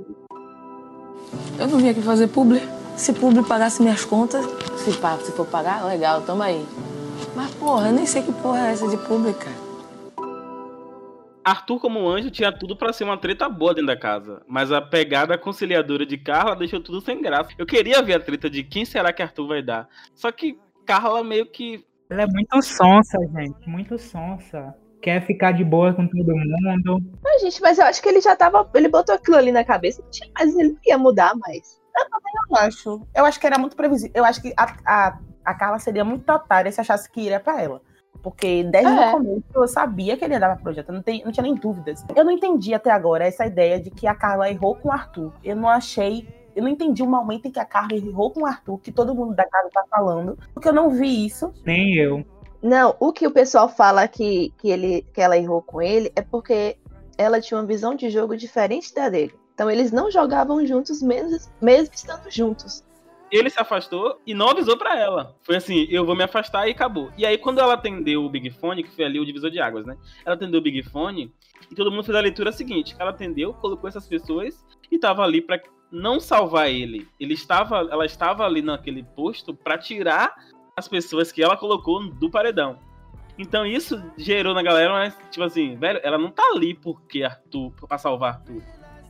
Eu 1.58 1.66
não 1.66 1.78
vim 1.78 1.88
aqui 1.88 2.02
fazer 2.02 2.28
publi. 2.28 2.60
Se 2.96 3.12
publi 3.12 3.42
pagasse 3.44 3.82
minhas 3.82 4.04
contas, 4.04 4.44
se, 4.78 4.92
se 4.92 5.32
for 5.32 5.46
pagar, 5.46 5.84
legal, 5.84 6.22
tamo 6.22 6.42
aí. 6.42 6.66
Mas, 7.34 7.52
porra, 7.54 7.88
eu 7.88 7.92
nem 7.92 8.06
sei 8.06 8.22
que 8.22 8.32
porra 8.32 8.68
é 8.68 8.72
essa 8.72 8.88
de 8.88 8.96
publi, 8.96 9.34
cara. 9.34 9.65
Arthur, 11.46 11.78
como 11.78 12.08
anjo, 12.08 12.28
tinha 12.28 12.50
tudo 12.50 12.74
para 12.74 12.92
ser 12.92 13.04
uma 13.04 13.16
treta 13.16 13.48
boa 13.48 13.72
dentro 13.72 13.86
da 13.86 13.96
casa. 13.96 14.42
Mas 14.48 14.72
a 14.72 14.82
pegada 14.82 15.38
conciliadora 15.38 16.04
de 16.04 16.18
Carla 16.18 16.56
deixou 16.56 16.80
tudo 16.80 17.00
sem 17.00 17.22
graça. 17.22 17.50
Eu 17.56 17.64
queria 17.64 18.02
ver 18.02 18.14
a 18.14 18.20
treta 18.20 18.50
de 18.50 18.64
quem 18.64 18.84
será 18.84 19.12
que 19.12 19.22
Arthur 19.22 19.46
vai 19.46 19.62
dar. 19.62 19.88
Só 20.12 20.32
que 20.32 20.58
Carla 20.84 21.22
meio 21.22 21.46
que. 21.46 21.86
Ela 22.10 22.22
é 22.22 22.26
muito 22.26 22.60
sonsa, 22.62 23.18
gente. 23.32 23.68
Muito 23.68 23.96
sonsa. 23.96 24.74
Quer 25.00 25.24
ficar 25.24 25.52
de 25.52 25.62
boa 25.62 25.94
com 25.94 26.08
todo 26.08 26.34
mundo. 26.34 27.14
Mas, 27.22 27.42
gente, 27.42 27.62
mas 27.62 27.78
eu 27.78 27.84
acho 27.84 28.02
que 28.02 28.08
ele 28.08 28.20
já 28.20 28.34
tava. 28.34 28.68
Ele 28.74 28.88
botou 28.88 29.14
aquilo 29.14 29.36
ali 29.36 29.52
na 29.52 29.62
cabeça, 29.62 30.02
mas 30.36 30.52
ele 30.52 30.70
não 30.70 30.78
ia 30.84 30.98
mudar 30.98 31.32
mais. 31.36 31.80
Eu 31.96 32.10
também 32.10 32.32
não 32.50 32.58
acho. 32.58 33.06
Eu 33.14 33.24
acho 33.24 33.38
que 33.38 33.46
era 33.46 33.56
muito 33.56 33.76
previsível. 33.76 34.12
Eu 34.16 34.24
acho 34.24 34.42
que 34.42 34.52
a, 34.56 34.76
a, 34.84 35.18
a 35.44 35.54
Carla 35.54 35.78
seria 35.78 36.04
muito 36.04 36.28
otária 36.28 36.72
se 36.72 36.80
achasse 36.80 37.08
que 37.08 37.20
iria 37.20 37.38
para 37.38 37.62
ela. 37.62 37.80
Porque 38.26 38.64
desde 38.64 38.90
é. 38.90 39.08
o 39.08 39.12
começo 39.12 39.44
eu 39.54 39.68
sabia 39.68 40.16
que 40.16 40.24
ele 40.24 40.34
ia 40.34 40.40
dar 40.40 40.48
pra 40.48 40.56
projeto, 40.56 40.90
não, 40.90 41.00
tem, 41.00 41.22
não 41.24 41.30
tinha 41.30 41.44
nem 41.44 41.54
dúvidas. 41.54 42.04
Eu 42.12 42.24
não 42.24 42.32
entendi 42.32 42.74
até 42.74 42.90
agora 42.90 43.24
essa 43.24 43.46
ideia 43.46 43.78
de 43.78 43.88
que 43.88 44.04
a 44.04 44.16
Carla 44.16 44.50
errou 44.50 44.74
com 44.74 44.88
o 44.88 44.92
Arthur. 44.92 45.32
Eu 45.44 45.54
não 45.54 45.68
achei. 45.68 46.26
Eu 46.52 46.64
não 46.64 46.68
entendi 46.68 47.04
o 47.04 47.06
momento 47.06 47.46
em 47.46 47.52
que 47.52 47.60
a 47.60 47.64
Carla 47.64 47.94
errou 47.94 48.32
com 48.32 48.40
o 48.40 48.46
Arthur, 48.46 48.80
que 48.80 48.90
todo 48.90 49.14
mundo 49.14 49.32
da 49.32 49.44
casa 49.44 49.68
tá 49.72 49.84
falando, 49.88 50.36
porque 50.52 50.68
eu 50.68 50.72
não 50.72 50.90
vi 50.90 51.24
isso. 51.24 51.52
Nem 51.64 51.94
eu. 51.94 52.26
Não, 52.60 52.96
o 52.98 53.12
que 53.12 53.28
o 53.28 53.30
pessoal 53.30 53.68
fala 53.68 54.08
que, 54.08 54.52
que, 54.58 54.70
ele, 54.70 55.06
que 55.14 55.20
ela 55.20 55.38
errou 55.38 55.62
com 55.62 55.80
ele 55.80 56.10
é 56.16 56.20
porque 56.20 56.78
ela 57.16 57.40
tinha 57.40 57.60
uma 57.60 57.66
visão 57.66 57.94
de 57.94 58.10
jogo 58.10 58.36
diferente 58.36 58.92
da 58.92 59.08
dele. 59.08 59.34
Então 59.54 59.70
eles 59.70 59.92
não 59.92 60.10
jogavam 60.10 60.66
juntos 60.66 61.00
mesmo, 61.00 61.38
mesmo 61.62 61.94
estando 61.94 62.28
juntos 62.28 62.84
ele 63.30 63.50
se 63.50 63.60
afastou 63.60 64.20
e 64.26 64.34
não 64.34 64.50
avisou 64.50 64.76
para 64.76 64.98
ela. 64.98 65.36
Foi 65.42 65.56
assim, 65.56 65.86
eu 65.90 66.04
vou 66.04 66.14
me 66.14 66.22
afastar 66.22 66.68
e 66.68 66.70
acabou. 66.70 67.10
E 67.16 67.26
aí, 67.26 67.36
quando 67.38 67.58
ela 67.58 67.74
atendeu 67.74 68.24
o 68.24 68.30
Big 68.30 68.50
Fone, 68.50 68.82
que 68.82 68.90
foi 68.90 69.04
ali 69.04 69.18
o 69.18 69.26
divisor 69.26 69.50
de 69.50 69.60
águas, 69.60 69.86
né? 69.86 69.96
Ela 70.24 70.34
atendeu 70.34 70.60
o 70.60 70.62
Big 70.62 70.82
Fone 70.82 71.32
e 71.70 71.74
todo 71.74 71.90
mundo 71.90 72.04
fez 72.04 72.16
a 72.16 72.20
leitura 72.20 72.52
seguinte: 72.52 72.94
ela 72.98 73.10
atendeu, 73.10 73.52
colocou 73.54 73.88
essas 73.88 74.06
pessoas 74.06 74.64
e 74.90 74.98
tava 74.98 75.22
ali 75.22 75.40
para 75.40 75.60
não 75.90 76.20
salvar 76.20 76.70
ele. 76.70 77.08
Ele 77.18 77.34
estava, 77.34 77.78
ela 77.78 78.04
estava 78.04 78.44
ali 78.44 78.62
naquele 78.62 79.02
posto 79.02 79.54
para 79.54 79.78
tirar 79.78 80.34
as 80.76 80.88
pessoas 80.88 81.32
que 81.32 81.42
ela 81.42 81.56
colocou 81.56 82.06
do 82.06 82.30
paredão. 82.30 82.78
Então 83.38 83.66
isso 83.66 84.02
gerou 84.16 84.54
na 84.54 84.62
galera, 84.62 84.92
mas, 84.92 85.16
tipo 85.30 85.44
assim, 85.44 85.76
velho, 85.76 86.00
ela 86.02 86.16
não 86.16 86.30
tá 86.30 86.42
ali 86.54 86.74
porque 86.74 87.22
Arthur, 87.22 87.70
pra 87.86 87.98
salvar 87.98 88.34
Arthur. 88.34 88.62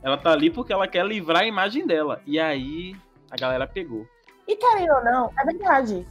Ela 0.03 0.17
tá 0.17 0.31
ali 0.31 0.49
porque 0.49 0.71
ela 0.71 0.87
quer 0.87 1.05
livrar 1.05 1.43
a 1.43 1.47
imagem 1.47 1.85
dela. 1.85 2.21
E 2.25 2.39
aí 2.39 2.95
a 3.31 3.35
galera 3.35 3.67
pegou. 3.67 4.05
E 4.47 4.55
querendo 4.55 4.93
ou 4.93 5.03
não, 5.03 5.31
é 5.37 5.45
verdade. 5.45 6.07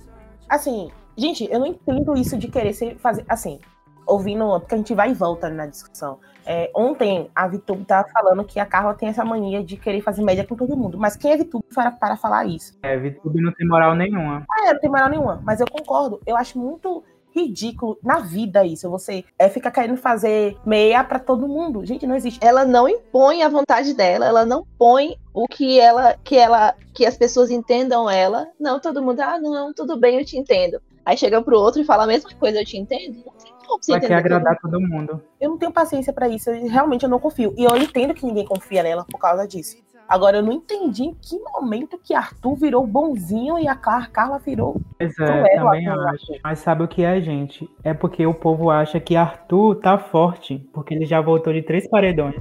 Assim, 0.49 0.90
gente, 1.16 1.50
eu 1.50 1.58
não 1.58 1.66
entendo 1.66 2.16
isso 2.16 2.37
de 2.37 2.49
querer 2.49 2.73
ser, 2.73 2.96
fazer. 2.99 3.25
Assim, 3.28 3.61
ouvindo, 4.06 4.61
porque 4.61 4.75
a 4.75 4.78
gente 4.78 4.94
vai 4.94 5.11
e 5.11 5.14
volta 5.14 5.49
na 5.49 5.66
discussão. 5.66 6.18
É, 6.44 6.70
ontem 6.75 7.28
a 7.35 7.49
Vitube 7.49 7.85
tava 7.85 8.08
falando 8.08 8.44
que 8.44 8.61
a 8.61 8.66
Carla 8.66 8.94
tem 8.94 9.08
essa 9.08 9.25
mania 9.25 9.64
de 9.64 9.76
querer 9.76 10.00
fazer 10.00 10.23
média 10.23 10.46
com 10.46 10.54
todo 10.54 10.76
mundo. 10.76 10.96
Mas 10.96 11.16
quem 11.16 11.32
é 11.32 11.37
Vitube 11.37 11.64
para, 11.75 11.90
para 11.90 12.16
falar 12.16 12.44
isso? 12.44 12.78
É, 12.82 12.96
Vitube 12.96 13.40
não 13.40 13.52
tem 13.52 13.66
moral 13.66 13.96
nenhuma. 13.96 14.44
Ah, 14.49 14.68
é, 14.68 14.73
não 14.73 14.80
tem 14.80 14.88
moral 14.88 15.08
nenhuma. 15.08 15.40
Mas 15.44 15.61
eu 15.61 15.66
concordo. 15.68 16.20
Eu 16.25 16.37
acho 16.37 16.56
muito 16.58 17.02
ridículo 17.37 17.99
na 18.02 18.19
vida 18.19 18.64
isso. 18.64 18.88
Você 18.90 19.25
é, 19.38 19.49
fica 19.49 19.71
querendo 19.71 19.99
fazer 19.99 20.57
meia 20.64 21.05
para 21.05 21.19
todo 21.19 21.47
mundo. 21.47 21.85
Gente, 21.85 22.07
não 22.07 22.16
existe. 22.16 22.40
Ela 22.43 22.64
não 22.64 22.88
impõe 22.88 23.43
a 23.43 23.49
vontade 23.49 23.93
dela, 23.93 24.26
ela 24.26 24.47
não 24.47 24.66
põe 24.78 25.16
o 25.35 25.47
que 25.47 25.78
ela 25.78 26.16
que 26.25 26.37
ela 26.37 26.75
que 26.95 27.05
as 27.05 27.16
pessoas 27.16 27.50
entendam 27.50 28.09
ela. 28.09 28.49
Não, 28.59 28.81
todo 28.81 29.02
mundo, 29.02 29.21
ah, 29.21 29.38
não, 29.38 29.75
tudo 29.75 29.99
bem, 29.99 30.19
eu 30.19 30.25
te 30.25 30.38
entendo. 30.38 30.81
Aí 31.05 31.16
chega 31.16 31.43
pro 31.43 31.59
outro 31.59 31.81
e 31.81 31.85
fala 31.85 32.05
a 32.05 32.07
mesma 32.07 32.31
coisa, 32.38 32.59
eu 32.59 32.64
te 32.64 32.76
entendo. 32.76 33.23
Não 33.25 33.33
tem 33.35 33.52
como 33.66 33.83
você 33.83 34.00
quer 34.00 34.14
agradar 34.14 34.59
todo 34.59 34.81
mundo. 34.81 35.23
Eu 35.40 35.50
não 35.50 35.59
tenho 35.59 35.71
paciência 35.71 36.12
para 36.12 36.28
isso, 36.28 36.50
eu, 36.50 36.69
realmente 36.69 37.02
eu 37.02 37.09
não 37.09 37.21
confio. 37.21 37.55
E 37.57 37.64
eu 37.64 37.76
entendo 37.76 38.14
que 38.14 38.25
ninguém 38.25 38.45
confia 38.45 38.83
nela 38.83 39.05
por 39.05 39.19
causa 39.19 39.47
disso. 39.47 39.76
Agora, 40.08 40.38
eu 40.38 40.42
não 40.42 40.52
entendi 40.52 41.04
em 41.04 41.14
que 41.14 41.38
momento 41.38 41.98
que 42.02 42.14
Arthur 42.14 42.54
virou 42.56 42.86
bonzinho 42.86 43.58
e 43.58 43.66
a 43.66 43.75
Carla 43.75 44.38
virou. 44.38 44.80
Pois 44.98 45.18
é, 45.18 45.56
também 45.56 45.88
acho. 45.88 46.32
Mas 46.42 46.58
sabe 46.60 46.84
o 46.84 46.88
que 46.88 47.02
é, 47.02 47.20
gente? 47.20 47.68
É 47.82 47.92
porque 47.92 48.26
o 48.26 48.34
povo 48.34 48.70
acha 48.70 49.00
que 49.00 49.16
Arthur 49.16 49.76
tá 49.76 49.98
forte, 49.98 50.58
porque 50.72 50.94
ele 50.94 51.06
já 51.06 51.20
voltou 51.20 51.52
de 51.52 51.62
três 51.62 51.88
paredões. 51.88 52.36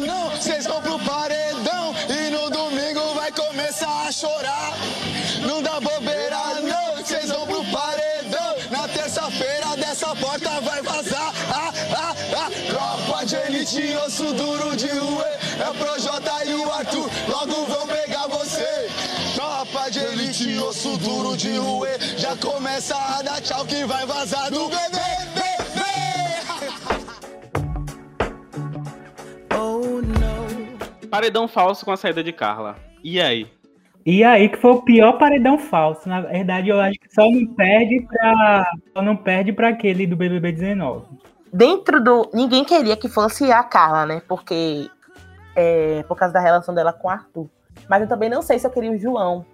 Não, 0.00 0.30
vocês 0.30 0.66
vão 0.66 0.80
pro 0.80 0.98
paredão 1.00 1.92
e 2.08 2.30
no 2.30 2.50
domingo 2.50 3.14
vai 3.14 3.30
começar 3.30 4.02
chorar. 4.12 4.72
Não 5.46 5.62
dá 5.62 5.80
bobeira, 5.80 6.60
não, 6.62 6.96
vocês 6.96 7.30
vão 7.30 7.46
pro 7.46 7.64
paredão. 7.64 8.54
Na 8.70 8.86
terça-feira 8.86 9.74
dessa 9.76 10.14
porta 10.16 10.60
vai 10.60 10.82
vazar. 10.82 11.32
Ah, 11.50 11.72
ah, 11.96 12.14
ah. 12.36 12.50
Tropa 12.68 13.24
de 13.24 13.36
elite, 13.36 13.96
osso 13.96 14.32
duro 14.34 14.76
de 14.76 14.88
rua. 14.88 15.41
É 15.60 15.72
pro 15.78 16.00
J 16.00 16.44
e 16.44 16.54
o 16.54 16.72
Arthur, 16.72 17.10
logo 17.28 17.64
vão 17.66 17.86
pegar 17.86 18.26
você. 18.28 18.88
Tropa 19.34 19.90
de 19.90 19.98
elite, 19.98 20.58
osso 20.58 20.96
duro 20.98 21.36
de 21.36 21.56
rua. 21.56 21.88
Já 22.16 22.36
começa 22.36 22.96
a 22.96 23.22
dar 23.22 23.40
tchau 23.40 23.64
que 23.64 23.84
vai 23.84 24.06
vazar 24.06 24.50
do 24.50 24.68
BBB. 24.68 25.42
Paredão 31.10 31.46
falso 31.46 31.84
com 31.84 31.92
a 31.92 31.96
saída 31.96 32.24
de 32.24 32.32
Carla. 32.32 32.76
E 33.04 33.20
aí? 33.20 33.46
E 34.04 34.24
aí 34.24 34.48
que 34.48 34.56
foi 34.56 34.72
o 34.72 34.82
pior 34.82 35.12
paredão 35.18 35.58
falso. 35.58 36.08
Na 36.08 36.20
verdade, 36.22 36.70
eu 36.70 36.80
acho 36.80 36.98
que 36.98 37.14
só 37.14 37.28
não 37.30 37.46
perde 37.54 38.00
pra. 38.08 38.70
Só 38.92 39.02
não 39.02 39.14
perde 39.14 39.52
pra 39.52 39.68
aquele 39.68 40.06
do 40.06 40.16
BBB 40.16 40.52
19. 40.52 41.06
Dentro 41.52 42.02
do. 42.02 42.30
Ninguém 42.32 42.64
queria 42.64 42.96
que 42.96 43.08
fosse 43.08 43.52
a 43.52 43.62
Carla, 43.62 44.06
né? 44.06 44.22
Porque. 44.26 44.88
É, 45.54 46.02
por 46.04 46.16
causa 46.16 46.32
da 46.32 46.40
relação 46.40 46.74
dela 46.74 46.92
com 46.92 47.08
o 47.08 47.10
Arthur. 47.10 47.48
Mas 47.88 48.02
eu 48.02 48.08
também 48.08 48.30
não 48.30 48.42
sei 48.42 48.58
se 48.58 48.66
eu 48.66 48.70
queria 48.70 48.90
o 48.90 48.98
João. 48.98 49.44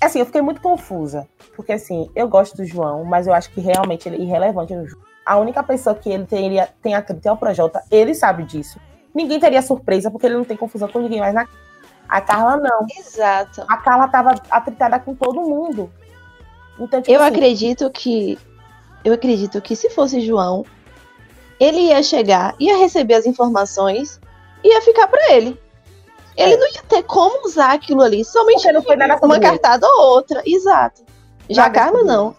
Assim, 0.00 0.18
eu 0.18 0.26
fiquei 0.26 0.42
muito 0.42 0.60
confusa. 0.60 1.26
Porque, 1.56 1.72
assim, 1.72 2.10
eu 2.14 2.28
gosto 2.28 2.56
do 2.56 2.64
João, 2.64 3.04
mas 3.04 3.26
eu 3.26 3.32
acho 3.32 3.50
que 3.50 3.60
realmente 3.60 4.08
ele 4.08 4.16
é 4.16 4.20
irrelevante 4.20 4.74
no 4.74 4.86
jogo. 4.86 5.04
A 5.24 5.38
única 5.38 5.62
pessoa 5.62 5.94
que 5.94 6.10
ele 6.10 6.26
teria, 6.26 6.68
tem 6.82 6.94
atrito 6.94 7.26
é 7.26 7.32
o 7.32 7.36
Projota. 7.36 7.82
Ele 7.90 8.14
sabe 8.14 8.44
disso. 8.44 8.78
Ninguém 9.14 9.40
teria 9.40 9.62
surpresa, 9.62 10.10
porque 10.10 10.26
ele 10.26 10.36
não 10.36 10.44
tem 10.44 10.56
confusão 10.56 10.88
com 10.88 10.98
ninguém 10.98 11.20
mais 11.20 11.32
na 11.32 11.46
a 12.08 12.20
Carla 12.20 12.56
não. 12.56 12.86
Exato. 12.98 13.64
A 13.68 13.76
Carla 13.78 14.08
tava 14.08 14.34
atritada 14.50 14.98
com 14.98 15.14
todo 15.14 15.40
mundo. 15.40 15.90
Então, 16.78 17.00
tipo 17.00 17.12
Eu 17.12 17.22
assim, 17.22 17.34
acredito 17.34 17.90
que. 17.90 18.38
Eu 19.04 19.14
acredito 19.14 19.60
que 19.60 19.76
se 19.76 19.90
fosse 19.90 20.20
João, 20.20 20.64
ele 21.60 21.88
ia 21.88 22.02
chegar, 22.02 22.54
ia 22.58 22.78
receber 22.78 23.14
as 23.14 23.26
informações 23.26 24.20
ia 24.64 24.80
ficar 24.82 25.06
pra 25.08 25.32
ele. 25.32 25.60
Ele 26.36 26.54
É. 26.54 26.56
não 26.56 26.66
ia 26.66 26.82
ter 26.88 27.02
como 27.04 27.46
usar 27.46 27.72
aquilo 27.74 28.02
ali, 28.02 28.24
somente 28.24 28.56
Porque 28.62 28.72
não 28.72 28.82
foi 28.82 28.96
nada 28.96 29.14
sobre 29.18 29.26
uma 29.26 29.40
cartada 29.40 29.86
ou 29.86 30.14
outra. 30.14 30.42
Exato. 30.44 31.02
Já 31.48 31.66
a 31.66 31.70
Carla 31.70 32.02
não. 32.02 32.34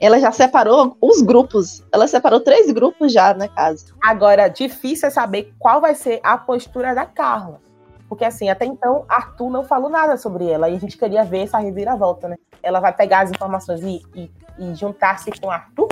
Ela 0.00 0.18
já 0.18 0.32
separou 0.32 0.96
os 1.00 1.20
grupos. 1.20 1.82
Ela 1.92 2.08
separou 2.08 2.40
três 2.40 2.70
grupos 2.72 3.12
já 3.12 3.34
na 3.34 3.48
casa. 3.48 3.86
Agora, 4.02 4.48
difícil 4.48 5.08
é 5.08 5.10
saber 5.10 5.52
qual 5.58 5.80
vai 5.80 5.94
ser 5.94 6.20
a 6.22 6.36
postura 6.38 6.94
da 6.94 7.04
Carla. 7.06 7.60
Porque, 8.08 8.24
assim, 8.24 8.48
até 8.50 8.64
então, 8.64 9.04
Arthur 9.08 9.48
não 9.50 9.64
falou 9.64 9.88
nada 9.88 10.16
sobre 10.16 10.46
ela. 10.48 10.68
E 10.68 10.76
a 10.76 10.78
gente 10.80 10.98
queria 10.98 11.24
ver 11.24 11.44
essa 11.44 11.58
reviravolta, 11.58 12.28
né? 12.28 12.36
Ela 12.62 12.80
vai 12.80 12.92
pegar 12.92 13.20
as 13.20 13.30
informações 13.30 13.80
e, 13.82 14.02
e- 14.14 14.30
e 14.58 14.74
juntar-se 14.74 15.30
com 15.40 15.50
Arthur. 15.50 15.88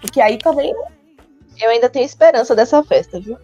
Porque 0.00 0.20
aí 0.20 0.38
também. 0.38 0.74
Eu 1.58 1.70
ainda 1.70 1.88
tenho 1.88 2.04
esperança 2.04 2.54
dessa 2.54 2.82
festa, 2.82 3.18
viu? 3.20 3.38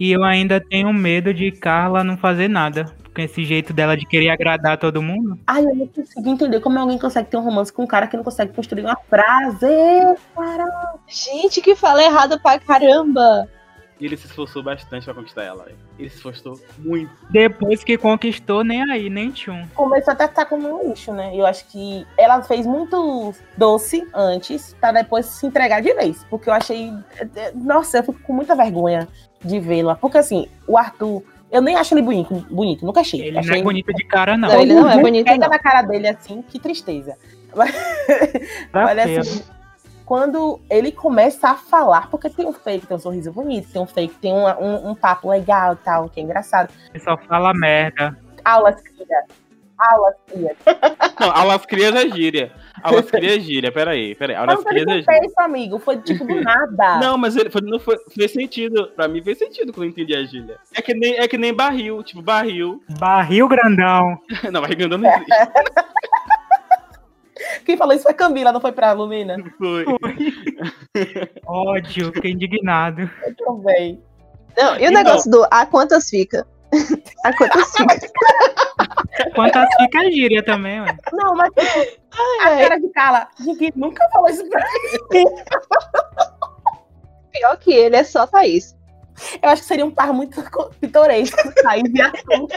E 0.00 0.10
eu 0.10 0.24
ainda 0.24 0.58
tenho 0.58 0.90
medo 0.94 1.34
de 1.34 1.52
Carla 1.52 2.02
não 2.02 2.16
fazer 2.16 2.48
nada. 2.48 2.86
Com 3.14 3.20
esse 3.20 3.44
jeito 3.44 3.74
dela 3.74 3.96
de 3.96 4.06
querer 4.06 4.30
agradar 4.30 4.78
todo 4.78 5.02
mundo. 5.02 5.38
Ai, 5.46 5.62
eu 5.62 5.74
não 5.74 5.86
consigo 5.86 6.26
entender 6.26 6.60
como 6.60 6.78
alguém 6.78 6.98
consegue 6.98 7.28
ter 7.28 7.36
um 7.36 7.42
romance 7.42 7.70
com 7.70 7.82
um 7.82 7.86
cara 7.86 8.06
que 8.06 8.16
não 8.16 8.24
consegue 8.24 8.54
construir 8.54 8.82
uma 8.82 8.96
frase. 9.10 9.66
Cara. 10.34 10.94
Gente, 11.06 11.60
que 11.60 11.76
fala 11.76 12.02
errado 12.02 12.40
pra 12.40 12.58
caramba. 12.58 13.46
E 14.00 14.06
ele 14.06 14.16
se 14.16 14.26
esforçou 14.26 14.62
bastante 14.62 15.04
pra 15.04 15.12
conquistar 15.12 15.42
ela. 15.44 15.66
Ele 15.98 16.08
se 16.08 16.16
esforçou 16.16 16.58
muito. 16.78 17.10
Depois 17.28 17.84
que 17.84 17.98
conquistou, 17.98 18.64
nem 18.64 18.82
aí, 18.90 19.10
nem 19.10 19.30
tchum. 19.30 19.66
Começou 19.74 20.12
até 20.12 20.24
a 20.24 20.26
estar 20.26 20.46
como 20.46 20.82
um 20.82 20.88
lixo, 20.88 21.12
né? 21.12 21.32
Eu 21.34 21.44
acho 21.44 21.66
que 21.66 22.06
ela 22.16 22.42
fez 22.42 22.66
muito 22.66 23.34
doce 23.58 24.06
antes, 24.14 24.74
pra 24.80 24.90
depois 24.90 25.26
se 25.26 25.46
entregar 25.46 25.82
de 25.82 25.92
vez. 25.92 26.24
Porque 26.30 26.48
eu 26.48 26.54
achei. 26.54 26.90
Nossa, 27.54 27.98
eu 27.98 28.04
fico 28.04 28.20
com 28.22 28.32
muita 28.32 28.56
vergonha 28.56 29.06
de 29.44 29.60
vê-la. 29.60 29.94
Porque 29.96 30.16
assim, 30.18 30.48
o 30.66 30.78
Arthur. 30.78 31.22
Eu 31.52 31.60
nem 31.60 31.74
acho 31.74 31.92
ele 31.94 32.02
bonito, 32.02 32.32
bonito 32.48 32.86
nunca 32.86 33.00
achei. 33.00 33.20
Ele 33.22 33.32
não 33.32 33.40
achei 33.40 33.58
é 33.58 33.62
bonito 33.62 33.92
de 33.92 34.04
cara, 34.04 34.36
não. 34.36 34.48
Não, 34.48 34.60
ele 34.62 34.72
não 34.72 34.88
é 34.88 34.98
bonito, 35.02 35.26
Pega 35.26 35.38
não. 35.38 35.48
na 35.48 35.58
cara 35.58 35.82
dele 35.82 36.06
assim, 36.06 36.42
que 36.42 36.60
tristeza. 36.60 37.18
Mas, 37.54 37.74
Tá 38.70 38.94
feio. 38.94 39.20
assim, 39.20 39.42
quando 40.10 40.60
ele 40.68 40.90
começa 40.90 41.50
a 41.50 41.54
falar, 41.54 42.10
porque 42.10 42.28
tem 42.28 42.44
um 42.44 42.52
fake, 42.52 42.84
tem 42.84 42.96
um 42.96 43.00
sorriso 43.00 43.30
bonito, 43.30 43.70
tem 43.70 43.80
um 43.80 43.86
fake, 43.86 44.12
tem 44.16 44.32
um, 44.32 44.44
um, 44.44 44.90
um 44.90 44.94
papo 44.96 45.30
legal 45.30 45.74
e 45.74 45.76
tal, 45.76 46.08
que 46.08 46.18
é 46.18 46.22
engraçado. 46.24 46.74
Ele 46.92 47.00
só 47.00 47.16
fala 47.16 47.54
merda. 47.54 48.18
Aulas 48.44 48.80
cria. 48.82 49.22
Aulas 49.78 50.16
cria. 50.26 50.56
Não, 51.20 51.30
a 51.30 51.44
Lascrias 51.44 51.94
é 51.94 52.08
gíria. 52.08 52.50
A 52.82 52.90
Lascrias 52.90 53.36
é 53.36 53.38
gíria. 53.38 53.70
Peraí, 53.70 54.16
peraí. 54.16 54.34
A 54.34 54.44
Mas 54.46 54.56
não 54.56 54.64
Lascrias 54.64 54.88
é 54.88 55.12
gíria. 55.12 55.26
isso, 55.26 55.40
amigo. 55.40 55.78
Foi 55.78 55.96
tipo 55.98 56.26
do 56.26 56.40
nada. 56.40 56.98
Não, 57.00 57.16
mas 57.16 57.36
ele 57.36 57.48
foi, 57.48 57.60
não 57.62 57.78
foi, 57.78 57.96
fez 58.12 58.32
sentido. 58.32 58.88
Pra 58.96 59.06
mim 59.06 59.22
fez 59.22 59.38
sentido 59.38 59.72
quando 59.72 59.84
eu 59.84 59.90
entendi 59.90 60.16
a 60.16 60.24
gíria. 60.24 60.58
É 60.74 60.82
que 60.82 60.92
nem, 60.92 61.18
é 61.18 61.28
que 61.28 61.38
nem 61.38 61.54
barril. 61.54 62.02
Tipo, 62.02 62.20
barril. 62.20 62.82
Barril 62.98 63.46
grandão. 63.46 64.18
Não, 64.50 64.60
barril 64.60 64.86
andando 64.86 65.02
não 65.02 65.12
existe. 65.12 65.30
Quem 67.64 67.76
falou 67.76 67.94
isso 67.94 68.04
foi 68.04 68.14
Camila, 68.14 68.52
não 68.52 68.60
foi 68.60 68.72
pra 68.72 68.92
Lumina. 68.92 69.36
Foi. 69.58 69.84
Ódio, 71.46 72.12
fiquei 72.12 72.32
indignado. 72.32 73.10
Eu 73.24 73.34
também. 73.36 74.02
Não, 74.56 74.74
e 74.76 74.78
o 74.78 74.90
Então- 74.90 74.92
negócio 74.92 75.30
do 75.30 75.46
a 75.50 75.66
quantas 75.66 76.08
fica? 76.08 76.46
a 77.24 77.36
quantas 77.36 77.70
fica? 77.76 77.98
Quantas 79.34 79.68
fica 79.78 79.98
a 80.00 80.10
gíria 80.10 80.42
também, 80.44 80.80
ué. 80.80 80.96
Não, 81.12 81.34
mas 81.34 81.50
tipo, 81.54 82.00
a 82.42 82.48
Ai, 82.48 82.62
cara 82.68 82.80
de 82.80 82.88
Carla, 82.90 83.28
ninguém 83.40 83.72
nunca 83.76 84.06
falou 84.12 84.28
isso 84.28 84.48
pra 84.48 84.60
mim. 84.60 85.24
pior 87.32 87.56
que 87.58 87.72
ele 87.72 87.96
é 87.96 88.04
só 88.04 88.26
Thaís. 88.26 88.76
Eu 89.42 89.50
acho 89.50 89.62
que 89.62 89.68
seria 89.68 89.84
um 89.84 89.90
par 89.90 90.12
muito 90.12 90.42
co- 90.50 90.70
pitoresco, 90.80 91.36
Thaís 91.62 91.84
e 91.94 92.00
Arthur. 92.00 92.48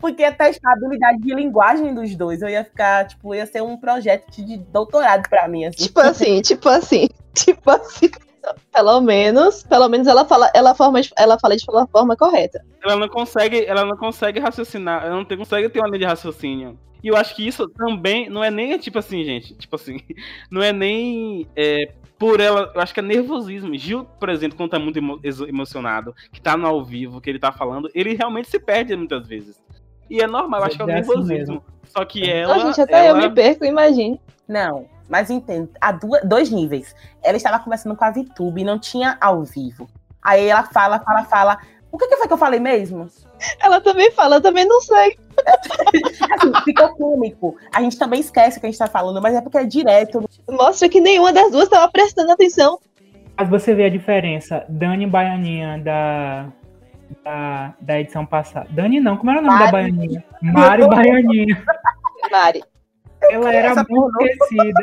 Porque 0.00 0.24
até 0.24 0.44
a 0.46 0.50
estabilidade 0.50 1.18
de 1.20 1.34
linguagem 1.34 1.94
dos 1.94 2.14
dois, 2.16 2.42
eu 2.42 2.48
ia 2.48 2.64
ficar, 2.64 3.06
tipo, 3.06 3.34
ia 3.34 3.46
ser 3.46 3.62
um 3.62 3.76
projeto 3.76 4.30
de 4.30 4.56
doutorado 4.56 5.28
pra 5.28 5.46
mim, 5.48 5.64
assim. 5.64 5.84
Tipo 5.84 6.00
assim, 6.00 6.40
tipo 6.42 6.68
assim, 6.68 7.08
tipo 7.34 7.70
assim. 7.70 8.10
Pelo 8.72 9.00
menos, 9.00 9.62
pelo 9.62 9.88
menos 9.88 10.08
ela 10.08 10.24
fala, 10.24 10.50
ela 10.52 10.74
forma, 10.74 11.00
de- 11.00 11.12
ela 11.16 11.38
fala 11.38 11.56
de 11.56 11.64
uma 11.68 11.86
forma 11.86 12.16
correta. 12.16 12.60
Ela 12.82 12.96
não 12.96 13.08
consegue, 13.08 13.64
ela 13.64 13.84
não 13.84 13.96
consegue 13.96 14.40
raciocinar, 14.40 15.04
ela 15.04 15.14
não 15.14 15.24
tem- 15.24 15.38
consegue 15.38 15.68
ter 15.68 15.78
uma 15.78 15.86
linha 15.86 16.00
de 16.00 16.04
raciocínio. 16.06 16.76
E 17.04 17.08
eu 17.08 17.16
acho 17.16 17.36
que 17.36 17.46
isso 17.46 17.68
também 17.68 18.28
não 18.28 18.42
é 18.42 18.50
nem 18.50 18.76
tipo 18.78 18.98
assim, 18.98 19.22
gente, 19.24 19.54
tipo 19.54 19.76
assim, 19.76 19.98
não 20.50 20.60
é 20.60 20.72
nem 20.72 21.46
é, 21.54 21.92
por 22.30 22.40
ela, 22.40 22.70
eu 22.74 22.80
acho 22.80 22.94
que 22.94 23.00
é 23.00 23.02
nervosismo. 23.02 23.76
Gil, 23.76 24.04
por 24.18 24.28
exemplo, 24.28 24.56
quando 24.56 24.70
tá 24.70 24.78
muito 24.78 24.98
emo- 24.98 25.18
exo- 25.22 25.48
emocionado, 25.48 26.14
que 26.32 26.40
tá 26.40 26.56
no 26.56 26.66
ao 26.66 26.84
vivo, 26.84 27.20
que 27.20 27.28
ele 27.28 27.38
tá 27.38 27.50
falando, 27.50 27.90
ele 27.94 28.14
realmente 28.14 28.48
se 28.48 28.58
perde 28.60 28.94
muitas 28.96 29.26
vezes. 29.26 29.60
E 30.08 30.20
é 30.20 30.26
normal, 30.26 30.60
eu 30.60 30.66
acho 30.66 30.76
que 30.76 30.82
é 30.82 30.84
o 30.84 30.90
É 30.90 30.98
assim 31.00 31.08
nervosismo. 31.08 31.64
Só 31.84 32.04
que 32.04 32.30
ela. 32.30 32.56
Não, 32.56 32.66
gente, 32.66 32.80
até 32.80 33.00
eu 33.10 33.16
ela- 33.16 33.28
me 33.28 33.34
perco, 33.34 33.64
imagine. 33.64 34.20
Não, 34.46 34.86
mas 35.08 35.30
entendo. 35.30 35.68
Há 35.80 35.92
duas, 35.92 36.22
dois 36.24 36.50
níveis. 36.50 36.94
Ela 37.22 37.36
estava 37.36 37.58
conversando 37.58 37.96
com 37.96 38.04
a 38.04 38.10
VTube 38.10 38.60
e 38.60 38.64
não 38.64 38.78
tinha 38.78 39.16
ao 39.20 39.42
vivo. 39.42 39.88
Aí 40.22 40.46
ela 40.46 40.62
fala, 40.62 41.00
fala, 41.00 41.24
fala. 41.24 41.58
O 41.92 41.98
que, 41.98 42.08
que 42.08 42.16
foi 42.16 42.26
que 42.26 42.32
eu 42.32 42.38
falei 42.38 42.58
mesmo? 42.58 43.06
Ela 43.62 43.78
também 43.80 44.10
fala, 44.12 44.36
eu 44.36 44.40
também 44.40 44.66
não 44.66 44.80
sei. 44.80 45.18
Assim, 46.32 46.52
ficou 46.64 46.88
cômico. 46.96 47.54
A 47.72 47.82
gente 47.82 47.98
também 47.98 48.20
esquece 48.20 48.56
o 48.56 48.60
que 48.60 48.66
a 48.66 48.70
gente 48.70 48.78
tá 48.78 48.86
falando, 48.86 49.20
mas 49.20 49.34
é 49.34 49.42
porque 49.42 49.58
é 49.58 49.64
direto. 49.64 50.26
Mostra 50.48 50.88
que 50.88 51.00
nenhuma 51.00 51.32
das 51.34 51.50
duas 51.52 51.64
estava 51.64 51.90
prestando 51.92 52.32
atenção. 52.32 52.78
Mas 53.36 53.48
você 53.48 53.74
vê 53.74 53.84
a 53.84 53.90
diferença. 53.90 54.64
Dani 54.70 55.06
Baianinha 55.06 55.78
da, 55.78 56.46
da, 57.22 57.74
da 57.78 58.00
edição 58.00 58.24
passada. 58.24 58.68
Dani 58.70 58.98
não, 58.98 59.18
como 59.18 59.30
era 59.30 59.40
o 59.40 59.42
nome 59.42 59.58
da 59.58 59.70
Mari. 59.70 59.72
Baianinha? 59.72 60.24
Mari 60.40 60.88
Baianinha. 60.88 61.64
Mari. 62.30 62.62
Ela 63.30 63.52
era 63.52 63.68
Essa 63.68 63.86
muito 63.88 64.22
esquecida. 64.22 64.80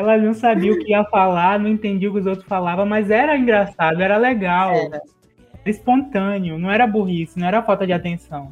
Ela 0.00 0.16
não 0.16 0.32
sabia 0.32 0.72
o 0.72 0.78
que 0.78 0.92
ia 0.92 1.04
falar, 1.04 1.58
não 1.58 1.68
entendia 1.68 2.08
o 2.08 2.14
que 2.14 2.20
os 2.20 2.26
outros 2.26 2.48
falavam, 2.48 2.86
mas 2.86 3.10
era 3.10 3.36
engraçado, 3.36 4.00
era 4.00 4.16
legal. 4.16 4.70
Era. 4.70 4.96
Era 4.96 5.70
espontâneo, 5.70 6.58
não 6.58 6.70
era 6.70 6.86
burrice, 6.86 7.38
não 7.38 7.46
era 7.46 7.62
falta 7.62 7.86
de 7.86 7.92
atenção. 7.92 8.50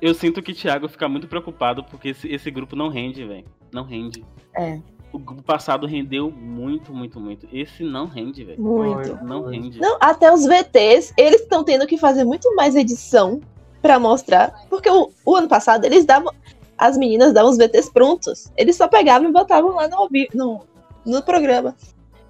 Eu 0.00 0.14
sinto 0.14 0.42
que 0.42 0.52
o 0.52 0.54
Thiago 0.54 0.88
fica 0.88 1.06
muito 1.06 1.28
preocupado 1.28 1.84
porque 1.84 2.08
esse, 2.08 2.26
esse 2.26 2.50
grupo 2.50 2.74
não 2.74 2.88
rende, 2.88 3.22
velho. 3.22 3.44
Não 3.70 3.84
rende. 3.84 4.24
É. 4.56 4.80
O 5.12 5.18
grupo 5.18 5.42
passado 5.42 5.86
rendeu 5.86 6.30
muito, 6.30 6.90
muito, 6.90 7.20
muito. 7.20 7.46
Esse 7.52 7.84
não 7.84 8.06
rende, 8.06 8.42
velho. 8.42 8.62
Muito. 8.62 9.22
Não 9.22 9.44
rende. 9.44 9.78
Não, 9.78 9.98
até 10.00 10.32
os 10.32 10.46
VTs, 10.46 11.12
eles 11.18 11.42
estão 11.42 11.62
tendo 11.62 11.86
que 11.86 11.98
fazer 11.98 12.24
muito 12.24 12.54
mais 12.54 12.74
edição 12.74 13.42
pra 13.82 13.98
mostrar. 13.98 14.54
Porque 14.70 14.88
o, 14.88 15.10
o 15.22 15.36
ano 15.36 15.48
passado 15.48 15.84
eles 15.84 16.06
davam. 16.06 16.32
As 16.78 16.96
meninas 16.96 17.34
davam 17.34 17.50
os 17.50 17.58
VTs 17.58 17.90
prontos. 17.90 18.50
Eles 18.56 18.76
só 18.76 18.88
pegavam 18.88 19.28
e 19.28 19.32
botavam 19.32 19.74
lá 19.74 19.86
no, 19.88 20.08
no, 20.32 20.60
no 21.04 21.22
programa. 21.22 21.74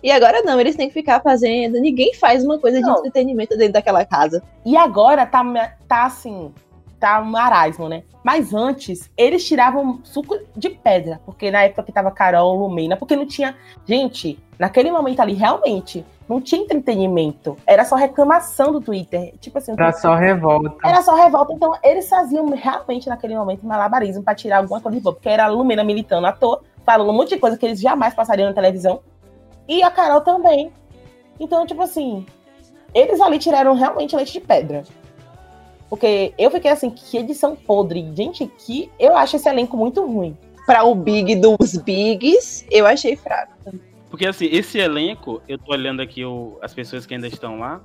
E 0.03 0.11
agora 0.13 0.43
não, 0.43 0.61
eles 0.61 0.77
têm 0.77 0.87
que 0.89 0.95
ficar 0.95 1.21
fazendo. 1.21 1.81
Ninguém 1.81 2.15
faz 2.15 2.45
uma 2.45 2.59
coisa 2.59 2.79
de 2.79 2.85
Não. 2.87 2.99
entretenimento 2.99 3.57
dentro 3.57 3.73
daquela 3.75 4.05
casa. 4.05 4.43
E 4.65 4.77
agora 4.77 5.27
tá, 5.27 5.43
me- 5.43 5.69
tá 5.89 6.05
assim. 6.05 6.53
tá 7.01 7.21
um 7.21 7.27
marasmo, 7.27 7.89
né? 7.89 8.03
Mas 8.25 8.53
antes, 8.53 9.09
eles 9.17 9.47
tiravam 9.47 10.01
suco 10.03 10.37
de 10.57 10.69
pedra, 10.71 11.21
porque 11.25 11.49
na 11.49 11.63
época 11.63 11.85
que 11.85 11.93
tava 11.93 12.11
Carol, 12.11 12.57
Lumena, 12.59 12.97
porque 12.97 13.15
não 13.15 13.25
tinha. 13.25 13.55
Gente, 13.87 14.37
naquele 14.59 14.91
momento 14.91 15.21
ali, 15.21 15.33
realmente, 15.35 16.05
não 16.29 16.41
tinha 16.41 16.61
entretenimento. 16.61 17.57
Era 17.65 17.85
só 17.85 17.95
reclamação 17.95 18.73
do 18.73 18.81
Twitter. 18.81 19.33
Tipo 19.41 19.59
assim. 19.59 19.73
Era 19.79 19.93
só 19.93 20.15
revolta. 20.17 20.75
Era 20.85 21.01
só 21.03 21.15
revolta. 21.15 21.53
Então, 21.53 21.73
eles 21.85 22.09
faziam 22.09 22.47
realmente 22.51 23.09
naquele 23.09 23.37
momento 23.37 23.65
malabarismo 23.65 24.25
pra 24.25 24.35
tirar 24.35 24.59
alguma 24.59 24.81
coisa 24.81 24.99
de 24.99 25.03
boa, 25.03 25.15
porque 25.15 25.29
era 25.29 25.45
a 25.45 25.49
Lumena 25.49 25.85
militando 25.85 26.27
à 26.27 26.33
toa, 26.33 26.63
falando 26.89 27.11
um 27.11 27.13
monte 27.13 27.35
de 27.35 27.37
coisa 27.39 27.59
que 27.59 27.67
eles 27.67 27.79
jamais 27.79 28.15
passariam 28.15 28.49
na 28.49 28.55
televisão. 28.55 29.03
E 29.69 29.83
a 29.83 29.91
Carol 29.91 30.23
também. 30.23 30.73
Então, 31.39 31.67
tipo 31.67 31.83
assim, 31.83 32.25
eles 32.95 33.21
ali 33.21 33.39
tiraram 33.39 33.75
realmente 33.75 34.17
leite 34.17 34.33
de 34.33 34.41
pedra. 34.41 34.85
Porque 35.91 36.33
eu 36.39 36.51
fiquei 36.51 36.71
assim, 36.71 36.89
que 36.89 37.19
edição 37.19 37.55
podre. 37.55 38.11
Gente, 38.17 38.47
que 38.47 38.91
eu 38.99 39.15
acho 39.15 39.37
esse 39.37 39.47
elenco 39.47 39.77
muito 39.77 40.03
ruim. 40.03 40.35
Pra 40.65 40.83
o 40.83 40.95
Big 40.95 41.37
dos 41.37 41.77
Bigs, 41.77 42.65
eu 42.71 42.87
achei 42.87 43.17
fraco. 43.17 43.53
Porque 44.09 44.27
assim, 44.27 44.47
esse 44.47 44.79
elenco, 44.79 45.43
eu 45.47 45.59
tô 45.59 45.73
olhando 45.73 46.01
aqui 46.01 46.25
o, 46.25 46.57
as 46.63 46.73
pessoas 46.73 47.05
que 47.05 47.13
ainda 47.13 47.27
estão 47.27 47.59
lá. 47.59 47.83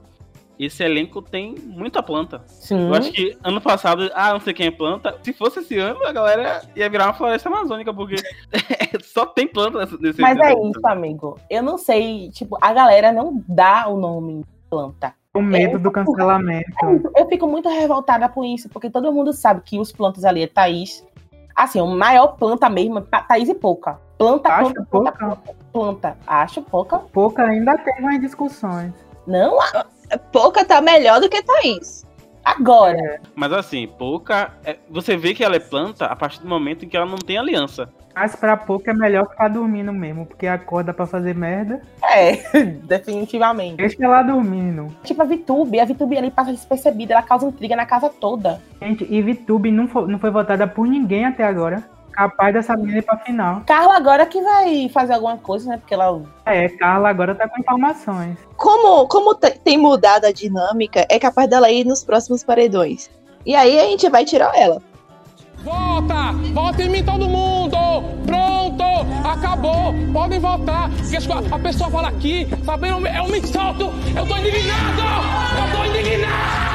Esse 0.59 0.83
elenco 0.83 1.21
tem 1.21 1.55
muita 1.65 2.01
planta. 2.03 2.43
Sim. 2.47 2.87
Eu 2.87 2.93
acho 2.93 3.11
que 3.11 3.37
ano 3.43 3.59
passado, 3.59 4.09
ah, 4.13 4.33
não 4.33 4.39
sei 4.39 4.53
quem 4.53 4.67
é 4.67 4.71
planta. 4.71 5.17
Se 5.23 5.33
fosse 5.33 5.59
esse 5.59 5.77
ano, 5.79 6.05
a 6.05 6.11
galera 6.11 6.61
ia 6.75 6.89
virar 6.89 7.05
uma 7.07 7.13
floresta 7.13 7.49
amazônica, 7.49 7.93
porque 7.93 8.15
só 9.03 9.25
tem 9.25 9.47
planta 9.47 9.79
nesse, 9.99 10.21
Mas 10.21 10.37
é 10.39 10.53
isso, 10.53 10.85
amigo. 10.85 11.37
Eu 11.49 11.63
não 11.63 11.77
sei, 11.77 12.29
tipo, 12.29 12.57
a 12.61 12.71
galera 12.73 13.11
não 13.11 13.43
dá 13.47 13.87
o 13.87 13.97
nome 13.97 14.45
planta. 14.69 15.13
O 15.33 15.41
medo 15.41 15.79
do 15.79 15.91
cancelamento. 15.91 17.11
Eu 17.17 17.27
fico 17.27 17.47
muito 17.47 17.67
revoltada 17.67 18.29
com 18.29 18.43
isso, 18.45 18.69
porque 18.69 18.89
todo 18.89 19.11
mundo 19.11 19.33
sabe 19.33 19.61
que 19.65 19.79
os 19.79 19.91
plantas 19.91 20.23
ali 20.23 20.43
é 20.43 20.47
Thaís. 20.47 21.03
Assim, 21.55 21.81
o 21.81 21.87
maior 21.87 22.27
planta 22.37 22.69
mesmo 22.69 22.99
é 22.99 23.01
Tha- 23.01 23.21
Thaís 23.23 23.49
e 23.49 23.55
Pouca. 23.55 23.99
Planta, 24.17 24.49
Acho 24.49 24.71
planta, 24.73 24.87
pouca. 24.91 25.11
planta, 25.11 25.35
planta, 25.35 25.55
planta. 25.73 26.17
Acho 26.27 26.61
pouca. 26.61 26.99
Pouca 26.99 27.43
ainda 27.43 27.75
teve 27.79 27.99
umas 28.01 28.21
discussões. 28.21 28.93
Não 29.25 29.59
a- 29.59 29.85
Pouca 30.17 30.63
tá 30.65 30.81
melhor 30.81 31.19
do 31.19 31.29
que 31.29 31.41
Thaís. 31.41 32.03
agora. 32.43 33.21
Mas 33.35 33.53
assim, 33.53 33.87
pouca. 33.87 34.51
é- 34.65 34.77
você 34.89 35.15
vê 35.15 35.33
que 35.33 35.43
ela 35.43 35.55
é 35.55 35.59
planta 35.59 36.05
a 36.05 36.15
partir 36.15 36.41
do 36.41 36.47
momento 36.47 36.83
em 36.85 36.89
que 36.89 36.97
ela 36.97 37.05
não 37.05 37.17
tem 37.17 37.37
aliança. 37.37 37.89
Mas 38.15 38.35
pra 38.35 38.55
pouco 38.55 38.87
é 38.89 38.93
melhor 38.93 39.27
ficar 39.27 39.47
dormindo 39.47 39.91
mesmo, 39.91 40.25
porque 40.27 40.45
acorda 40.45 40.93
pra 40.93 41.07
fazer 41.07 41.33
merda. 41.33 41.81
É, 42.03 42.35
definitivamente. 42.83 43.77
Deixa 43.77 44.03
ela 44.05 44.21
dormindo. 44.21 44.95
Tipo 45.03 45.21
a 45.23 45.25
Vitube, 45.25 45.79
a 45.79 45.85
Vitube 45.85 46.17
ali 46.17 46.29
passa 46.29 46.51
despercebida, 46.51 47.13
ela 47.13 47.23
causa 47.23 47.47
intriga 47.47 47.75
na 47.75 47.85
casa 47.85 48.09
toda. 48.09 48.61
Gente, 48.81 49.07
e 49.09 49.21
VTube 49.21 49.71
não 49.71 49.87
foi, 49.87 50.07
não 50.07 50.19
foi 50.19 50.29
votada 50.29 50.67
por 50.67 50.85
ninguém 50.87 51.25
até 51.25 51.43
agora. 51.43 51.83
Capaz 52.13 52.53
dessa 52.53 52.75
menina 52.77 52.99
ir 52.99 53.01
pra 53.01 53.17
final. 53.17 53.61
Carla 53.65 53.97
agora 53.97 54.25
que 54.25 54.41
vai 54.41 54.87
fazer 54.89 55.13
alguma 55.13 55.37
coisa, 55.37 55.69
né? 55.69 55.77
Porque 55.77 55.93
ela. 55.93 56.21
É, 56.45 56.69
Carla 56.69 57.09
agora 57.09 57.33
tá 57.35 57.47
com 57.49 57.59
informações. 57.59 58.37
Como, 58.55 59.07
como 59.07 59.35
te- 59.35 59.59
tem 59.63 59.77
mudado 59.77 60.25
a 60.25 60.31
dinâmica, 60.31 61.05
é 61.09 61.17
capaz 61.19 61.49
dela 61.49 61.69
ir 61.71 61.85
nos 61.85 62.03
próximos 62.03 62.43
paredões. 62.43 63.09
E 63.45 63.55
aí 63.55 63.79
a 63.79 63.83
gente 63.85 64.07
vai 64.09 64.23
tirar 64.25 64.51
ela. 64.57 64.81
Volta! 65.63 66.33
Volta 66.53 66.83
em 66.83 66.89
mim 66.89 67.03
todo 67.03 67.27
mundo! 67.27 67.77
Pronto! 68.25 68.83
Acabou! 69.27 69.93
Podem 70.11 70.39
voltar! 70.39 70.89
Porque 70.89 71.53
a 71.53 71.59
pessoa 71.59 71.89
fala 71.89 72.09
aqui, 72.09 72.47
sabe? 72.65 72.89
Eu, 72.89 72.99
eu 73.05 73.27
me 73.29 73.45
solto! 73.47 73.85
Eu 74.15 74.27
tô 74.27 74.35
indignado! 74.37 75.01
Eu 75.57 75.77
tô 75.77 75.85
indignado! 75.85 76.72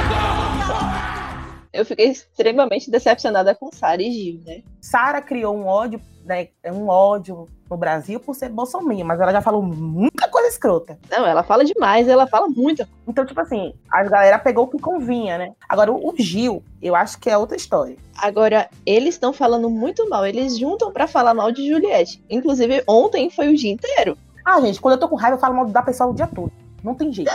Eu 1.79 1.85
fiquei 1.85 2.09
extremamente 2.11 2.91
decepcionada 2.91 3.55
com 3.55 3.71
Sara 3.73 4.03
e 4.03 4.11
Gil, 4.11 4.41
né? 4.45 4.63
Sara 4.81 5.23
criou 5.23 5.57
um 5.57 5.65
ódio, 5.65 6.01
né? 6.25 6.49
Um 6.67 6.89
ódio 6.89 7.49
no 7.71 7.77
Brasil 7.77 8.19
por 8.19 8.35
ser 8.35 8.49
bolsominion, 8.49 9.07
mas 9.07 9.21
ela 9.21 9.31
já 9.31 9.41
falou 9.41 9.63
muita 9.63 10.27
coisa 10.27 10.49
escrota. 10.49 10.99
Não, 11.09 11.25
ela 11.25 11.45
fala 11.45 11.65
demais, 11.65 12.09
ela 12.09 12.27
fala 12.27 12.49
muito. 12.49 12.85
Então, 13.07 13.25
tipo 13.25 13.41
assim, 13.41 13.73
a 13.89 14.03
galera 14.03 14.41
pegou 14.41 14.65
o 14.65 14.69
que 14.69 14.79
convinha, 14.81 15.39
né? 15.39 15.53
Agora, 15.69 15.93
o 15.93 16.13
Gil, 16.19 16.65
eu 16.83 16.97
acho 16.97 17.17
que 17.21 17.31
é 17.31 17.39
outra 17.39 17.57
história. 17.57 17.97
Agora, 18.17 18.69
eles 18.85 19.15
estão 19.15 19.33
falando 19.33 19.71
muito 19.71 20.09
mal. 20.09 20.27
Eles 20.27 20.59
juntam 20.59 20.91
pra 20.91 21.07
falar 21.07 21.33
mal 21.33 21.53
de 21.53 21.69
Juliette. 21.69 22.21
Inclusive, 22.29 22.83
ontem 22.89 23.31
foi 23.31 23.47
o 23.53 23.57
dia 23.57 23.71
inteiro. 23.71 24.19
Ah, 24.45 24.61
gente, 24.61 24.81
quando 24.81 24.95
eu 24.95 25.01
tô 25.01 25.09
com 25.09 25.15
raiva, 25.15 25.37
eu 25.37 25.41
falo 25.41 25.55
mal 25.55 25.67
da 25.67 25.83
pessoa 25.83 26.11
o 26.11 26.15
dia 26.15 26.27
todo. 26.27 26.51
Não 26.83 26.95
tem 26.95 27.13
jeito. 27.13 27.31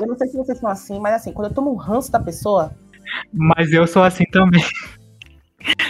eu 0.00 0.06
não 0.06 0.16
sei 0.16 0.28
se 0.28 0.36
vocês 0.36 0.58
são 0.58 0.68
assim, 0.68 0.98
mas 0.98 1.14
assim, 1.14 1.32
quando 1.32 1.48
eu 1.48 1.54
tomo 1.54 1.72
um 1.72 1.76
ranço 1.76 2.10
da 2.10 2.20
pessoa, 2.20 2.72
Mas 3.32 3.72
eu 3.72 3.86
sou 3.86 4.02
assim 4.02 4.24
também. 4.26 4.62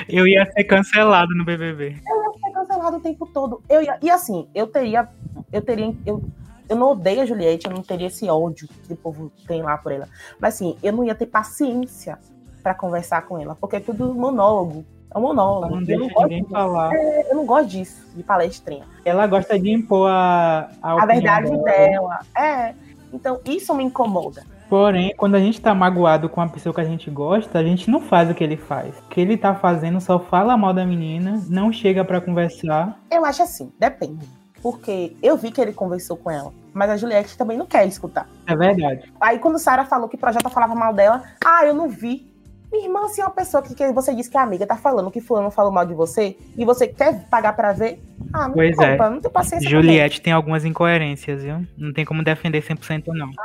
Eu 0.09 0.27
ia 0.27 0.47
ser 0.53 0.65
cancelado 0.65 1.35
no 1.35 1.45
BBB. 1.45 1.97
eu 2.07 2.23
ia 2.25 2.33
ser 2.45 2.53
cancelado 2.53 2.97
o 2.97 3.01
tempo 3.01 3.27
todo. 3.27 3.63
Eu 3.69 3.83
ia, 3.83 3.99
e 4.03 4.11
assim, 4.11 4.49
eu 4.55 4.67
teria. 4.67 5.09
Eu 5.53 5.63
teria. 5.63 5.95
Eu, 6.05 6.23
eu 6.69 6.77
não 6.77 6.93
odeio 6.93 7.21
a 7.21 7.27
Juliette, 7.27 7.67
eu 7.67 7.73
não 7.73 7.83
teria 7.83 8.09
esse 8.09 8.29
ódio 8.29 8.69
que 8.87 8.93
o 8.93 8.97
povo 8.97 9.31
tem 9.47 9.63
lá 9.63 9.77
por 9.79 9.93
ela. 9.93 10.09
Mas 10.41 10.55
assim, 10.55 10.77
eu 10.83 10.93
não 10.93 11.05
ia 11.05 11.15
ter 11.15 11.27
paciência 11.27 12.19
pra 12.63 12.75
conversar 12.75 13.23
com 13.23 13.39
ela, 13.39 13.55
porque 13.55 13.77
é 13.77 13.81
tudo 13.81 14.15
monólogo. 14.15 14.85
É 15.15 15.19
um 15.19 15.23
monólogo. 15.23 15.77
Não 15.77 15.89
eu, 15.89 15.99
não 16.01 16.09
gosto 16.09 16.23
ninguém 16.23 16.43
disso. 16.43 16.53
falar. 16.53 16.95
É, 16.95 17.31
eu 17.31 17.37
não 17.37 17.47
gosto 17.47 17.69
disso, 17.69 18.07
de 18.17 18.23
palestrinha. 18.23 18.85
Ela 19.05 19.27
gosta 19.27 19.59
de 19.59 19.71
impor 19.71 20.11
a, 20.11 20.69
a, 20.83 21.03
A 21.03 21.07
verdade 21.07 21.51
dela. 21.51 21.63
dela. 21.65 22.19
É. 22.37 22.75
Então, 23.13 23.41
isso 23.45 23.75
me 23.75 23.85
incomoda. 23.85 24.45
Porém, 24.69 25.15
quando 25.17 25.37
a 25.37 25.41
gente 25.41 25.61
tá 25.61 25.75
magoado 25.75 26.29
com 26.29 26.41
a 26.41 26.49
pessoa 26.49 26.75
que 26.75 26.81
a 26.81 26.85
gente 26.85 27.11
gosta, 27.11 27.59
a 27.59 27.63
gente 27.63 27.89
não 27.91 28.01
faz 28.01 28.31
o 28.31 28.35
que 28.35 28.43
ele 28.43 28.57
faz. 28.57 28.99
O 28.99 29.09
que 29.09 29.21
ele 29.21 29.37
tá 29.37 29.55
fazendo 29.55 30.01
só 30.01 30.19
fala 30.19 30.57
mal 30.57 30.75
da 30.75 30.85
menina, 30.85 31.41
não 31.49 31.73
chega 31.73 32.05
pra 32.05 32.21
conversar. 32.21 32.99
Eu 33.11 33.25
acho 33.25 33.43
assim, 33.43 33.73
depende. 33.79 34.27
Porque 34.63 35.17
eu 35.23 35.37
vi 35.37 35.53
que 35.53 35.61
ele 35.61 35.73
conversou 35.73 36.17
com 36.17 36.31
ela, 36.31 36.53
mas 36.75 36.91
a 36.91 36.97
Juliette 36.97 37.39
também 37.39 37.57
não 37.57 37.67
quer 37.67 37.87
escutar. 37.87 38.29
É 38.47 38.57
verdade. 38.57 39.13
Aí 39.21 39.39
quando 39.39 39.59
Sara 39.59 39.85
falou 39.85 40.09
que 40.09 40.17
o 40.17 40.19
Projota 40.19 40.49
falava 40.49 40.75
mal 40.75 40.93
dela, 40.93 41.23
ah, 41.45 41.65
eu 41.65 41.75
não 41.75 41.89
vi. 41.89 42.35
Minha 42.73 42.87
irmã, 42.87 43.07
se 43.09 43.21
é 43.21 43.25
uma 43.25 43.31
pessoa 43.31 43.63
que, 43.63 43.75
que 43.75 43.93
você 43.93 44.13
disse 44.13 44.29
que 44.29 44.37
é 44.37 44.41
amiga, 44.41 44.67
tá 44.67 44.77
falando 44.77 45.11
que 45.11 45.21
fulano 45.21 45.53
falou 45.53 45.71
mal 45.71 45.87
de 45.87 45.95
você, 45.95 46.37
e 46.59 46.65
você 46.65 46.89
quer 46.89 47.25
pagar 47.29 47.53
pra 47.55 47.73
ver, 47.73 48.03
ah, 48.33 48.49
não 48.49 48.55
Pois 48.55 48.77
tem 48.77 48.87
é. 48.89 48.97
não 48.99 49.21
tem 49.21 49.31
paciência. 49.31 49.71
Juliette 49.71 50.21
tem 50.21 50.33
algumas 50.33 50.65
incoerências, 50.65 51.45
viu? 51.45 51.65
Não 51.79 51.93
tem 51.93 52.05
como 52.05 52.25
defender 52.25 52.61
100% 52.63 53.05
não. 53.07 53.29
ele. 53.29 53.37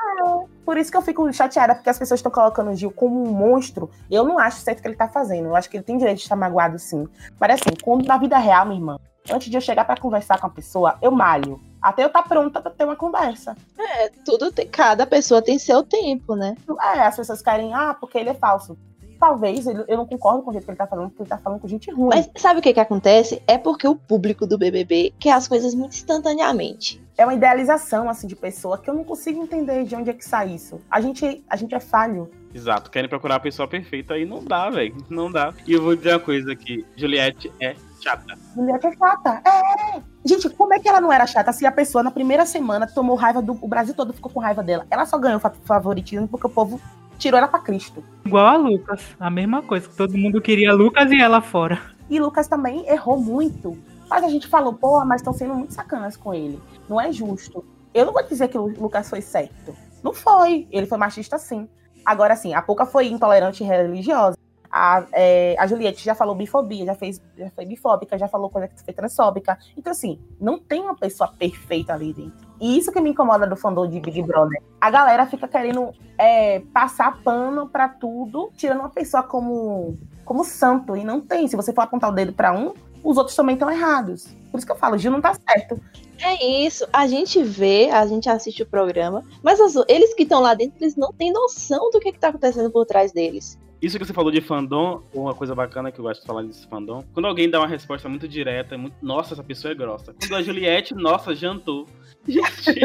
Por 0.71 0.77
isso 0.77 0.89
que 0.89 0.95
eu 0.95 1.01
fico 1.01 1.33
chateada, 1.33 1.75
porque 1.75 1.89
as 1.89 1.99
pessoas 1.99 2.19
estão 2.19 2.31
colocando 2.31 2.71
o 2.71 2.73
Gil 2.73 2.91
como 2.91 3.21
um 3.21 3.29
monstro. 3.29 3.89
Eu 4.09 4.23
não 4.23 4.39
acho 4.39 4.61
certo 4.61 4.79
o 4.79 4.81
que 4.81 4.87
ele 4.87 4.95
tá 4.95 5.05
fazendo. 5.09 5.47
Eu 5.47 5.55
acho 5.57 5.69
que 5.69 5.75
ele 5.75 5.83
tem 5.83 5.97
direito 5.97 6.19
de 6.19 6.23
estar 6.23 6.37
magoado, 6.37 6.79
sim. 6.79 7.09
Mas 7.37 7.55
assim, 7.55 7.75
quando 7.83 8.05
na 8.05 8.17
vida 8.17 8.37
real, 8.37 8.65
minha 8.65 8.79
irmã, 8.79 8.97
antes 9.29 9.49
de 9.49 9.57
eu 9.57 9.59
chegar 9.59 9.83
pra 9.83 9.97
conversar 9.97 10.39
com 10.39 10.47
a 10.47 10.49
pessoa, 10.49 10.95
eu 11.01 11.11
malho. 11.11 11.59
Até 11.81 12.05
eu 12.05 12.09
tá 12.09 12.23
pronta 12.23 12.61
pra 12.61 12.71
ter 12.71 12.85
uma 12.85 12.95
conversa. 12.95 13.53
É, 13.77 14.09
tudo 14.23 14.49
tem. 14.49 14.65
Cada 14.65 15.05
pessoa 15.05 15.41
tem 15.41 15.59
seu 15.59 15.83
tempo, 15.83 16.37
né? 16.37 16.55
É, 16.95 17.01
as 17.01 17.17
pessoas 17.17 17.41
querem, 17.41 17.73
ah, 17.73 17.93
porque 17.99 18.17
ele 18.17 18.29
é 18.29 18.33
falso. 18.33 18.77
Talvez 19.19 19.67
ele- 19.67 19.83
eu 19.89 19.97
não 19.97 20.05
concordo 20.07 20.41
com 20.41 20.51
o 20.51 20.53
jeito 20.53 20.63
que 20.63 20.71
ele 20.71 20.77
tá 20.77 20.87
falando, 20.87 21.09
porque 21.09 21.23
ele 21.23 21.29
tá 21.29 21.37
falando 21.37 21.59
com 21.59 21.67
gente 21.67 21.91
ruim. 21.91 22.09
Mas 22.15 22.29
sabe 22.37 22.59
o 22.59 22.63
que 22.63 22.73
que 22.73 22.79
acontece? 22.79 23.43
É 23.45 23.57
porque 23.57 23.85
o 23.87 23.95
público 23.95 24.47
do 24.47 24.57
BBB 24.57 25.13
quer 25.19 25.33
as 25.33 25.49
coisas 25.49 25.75
muito 25.75 25.93
instantaneamente. 25.93 27.03
É 27.21 27.23
uma 27.25 27.35
idealização, 27.35 28.09
assim, 28.09 28.25
de 28.25 28.35
pessoa 28.35 28.79
que 28.79 28.89
eu 28.89 28.95
não 28.95 29.03
consigo 29.03 29.43
entender 29.43 29.83
de 29.83 29.95
onde 29.95 30.09
é 30.09 30.13
que 30.13 30.25
sai 30.25 30.49
isso. 30.55 30.81
A 30.89 30.99
gente, 30.99 31.43
a 31.47 31.55
gente 31.55 31.75
é 31.75 31.79
falho. 31.79 32.31
Exato, 32.51 32.89
querem 32.89 33.07
procurar 33.07 33.35
a 33.35 33.39
pessoa 33.39 33.67
perfeita 33.67 34.17
e 34.17 34.25
não 34.25 34.43
dá, 34.43 34.71
velho. 34.71 34.97
Não 35.07 35.31
dá. 35.31 35.53
E 35.67 35.73
eu 35.73 35.83
vou 35.83 35.95
dizer 35.95 36.13
uma 36.13 36.19
coisa 36.19 36.51
aqui: 36.51 36.83
Juliette 36.97 37.51
é 37.61 37.75
chata. 38.01 38.33
Juliette 38.55 38.87
é 38.87 38.91
chata. 38.97 39.41
É. 39.47 40.01
Gente, 40.25 40.49
como 40.49 40.73
é 40.73 40.79
que 40.79 40.89
ela 40.89 40.99
não 40.99 41.13
era 41.13 41.27
chata 41.27 41.53
se 41.53 41.63
a 41.63 41.71
pessoa 41.71 42.03
na 42.03 42.09
primeira 42.09 42.43
semana 42.43 42.87
tomou 42.87 43.15
raiva 43.15 43.39
do. 43.39 43.51
O 43.61 43.67
Brasil 43.67 43.93
todo 43.93 44.13
ficou 44.13 44.31
com 44.31 44.39
raiva 44.39 44.63
dela. 44.63 44.87
Ela 44.89 45.05
só 45.05 45.19
ganhou 45.19 45.39
fa- 45.39 45.53
favoritismo 45.63 46.27
porque 46.27 46.47
o 46.47 46.49
povo 46.49 46.81
tirou 47.19 47.37
ela 47.37 47.47
pra 47.47 47.59
Cristo. 47.59 48.03
Igual 48.25 48.47
a 48.47 48.57
Lucas, 48.57 49.03
a 49.19 49.29
mesma 49.29 49.61
coisa. 49.61 49.87
Todo 49.95 50.17
mundo 50.17 50.41
queria 50.41 50.73
Lucas 50.73 51.11
e 51.11 51.21
ela 51.21 51.39
fora. 51.39 51.79
E 52.09 52.19
Lucas 52.19 52.47
também 52.47 52.83
errou 52.89 53.21
muito. 53.21 53.77
Mas 54.11 54.25
a 54.25 54.27
gente 54.27 54.45
falou, 54.45 54.73
pô, 54.73 55.05
mas 55.05 55.21
estão 55.21 55.31
sendo 55.31 55.55
muito 55.55 55.73
sacanas 55.73 56.17
com 56.17 56.33
ele. 56.33 56.61
Não 56.89 56.99
é 56.99 57.13
justo. 57.13 57.63
Eu 57.93 58.05
não 58.05 58.11
vou 58.11 58.21
dizer 58.21 58.49
que 58.49 58.57
o 58.57 58.67
Lucas 58.67 59.09
foi 59.09 59.21
certo. 59.21 59.73
Não 60.03 60.13
foi. 60.13 60.67
Ele 60.69 60.85
foi 60.85 60.97
machista, 60.97 61.37
sim. 61.37 61.69
Agora, 62.05 62.35
sim, 62.35 62.53
a 62.53 62.61
Pouca 62.61 62.85
foi 62.85 63.07
intolerante 63.07 63.63
e 63.63 63.65
religiosa. 63.65 64.37
A, 64.69 65.05
é, 65.13 65.55
a 65.57 65.65
Juliette 65.65 66.03
já 66.03 66.13
falou 66.13 66.35
bifobia, 66.35 66.85
já, 66.85 66.95
fez, 66.95 67.21
já 67.37 67.49
foi 67.51 67.65
bifóbica, 67.65 68.17
já 68.17 68.27
falou 68.27 68.49
coisa 68.49 68.67
que 68.67 68.83
foi 68.83 68.93
transfóbica. 68.93 69.57
Então, 69.77 69.91
assim, 69.91 70.19
não 70.41 70.59
tem 70.59 70.81
uma 70.81 70.95
pessoa 70.95 71.31
perfeita 71.31 71.93
ali 71.93 72.13
dentro. 72.13 72.51
E 72.59 72.77
isso 72.77 72.91
que 72.91 72.99
me 72.99 73.11
incomoda 73.11 73.47
do 73.47 73.55
fandom 73.55 73.87
de 73.87 74.01
Big 74.01 74.21
Brother. 74.23 74.61
A 74.81 74.91
galera 74.91 75.25
fica 75.25 75.47
querendo 75.47 75.93
é, 76.17 76.59
passar 76.73 77.21
pano 77.23 77.69
pra 77.69 77.87
tudo, 77.87 78.51
tirando 78.57 78.81
uma 78.81 78.89
pessoa 78.89 79.23
como, 79.23 79.97
como 80.25 80.43
santo. 80.43 80.97
E 80.97 81.03
não 81.05 81.21
tem. 81.21 81.47
Se 81.47 81.55
você 81.55 81.71
for 81.71 81.81
apontar 81.81 82.09
o 82.09 82.13
dedo 82.13 82.33
pra 82.33 82.51
um, 82.51 82.73
os 83.03 83.17
outros 83.17 83.35
também 83.35 83.53
estão 83.53 83.69
errados. 83.71 84.27
Por 84.51 84.57
isso 84.57 84.65
que 84.65 84.71
eu 84.71 84.77
falo, 84.77 84.97
Gil 84.97 85.11
não 85.11 85.21
tá 85.21 85.33
certo. 85.33 85.79
É 86.19 86.65
isso. 86.65 86.85
A 86.93 87.07
gente 87.07 87.41
vê, 87.41 87.89
a 87.89 88.05
gente 88.05 88.29
assiste 88.29 88.61
o 88.63 88.65
programa, 88.65 89.23
mas 89.41 89.59
as- 89.59 89.75
eles 89.87 90.13
que 90.13 90.23
estão 90.23 90.39
lá 90.41 90.53
dentro, 90.53 90.75
eles 90.81 90.95
não 90.95 91.11
têm 91.11 91.31
noção 91.31 91.89
do 91.91 91.99
que, 91.99 92.11
que 92.11 92.19
tá 92.19 92.27
acontecendo 92.29 92.69
por 92.69 92.85
trás 92.85 93.11
deles. 93.11 93.57
Isso 93.81 93.97
que 93.97 94.05
você 94.05 94.13
falou 94.13 94.29
de 94.31 94.41
fandom, 94.41 95.01
uma 95.11 95.33
coisa 95.33 95.55
bacana 95.55 95.91
que 95.91 95.99
eu 95.99 96.03
gosto 96.03 96.21
de 96.21 96.27
falar 96.27 96.43
desse 96.43 96.67
fandom, 96.67 97.03
quando 97.13 97.25
alguém 97.25 97.49
dá 97.49 97.59
uma 97.59 97.67
resposta 97.67 98.07
muito 98.07 98.27
direta, 98.27 98.75
é 98.75 98.77
muito, 98.77 98.95
nossa, 99.01 99.33
essa 99.33 99.43
pessoa 99.43 99.71
é 99.71 99.75
grossa. 99.75 100.13
Quando 100.13 100.35
a 100.35 100.43
Juliette, 100.43 100.93
nossa, 100.93 101.33
jantou. 101.33 101.87
Gente, 102.27 102.79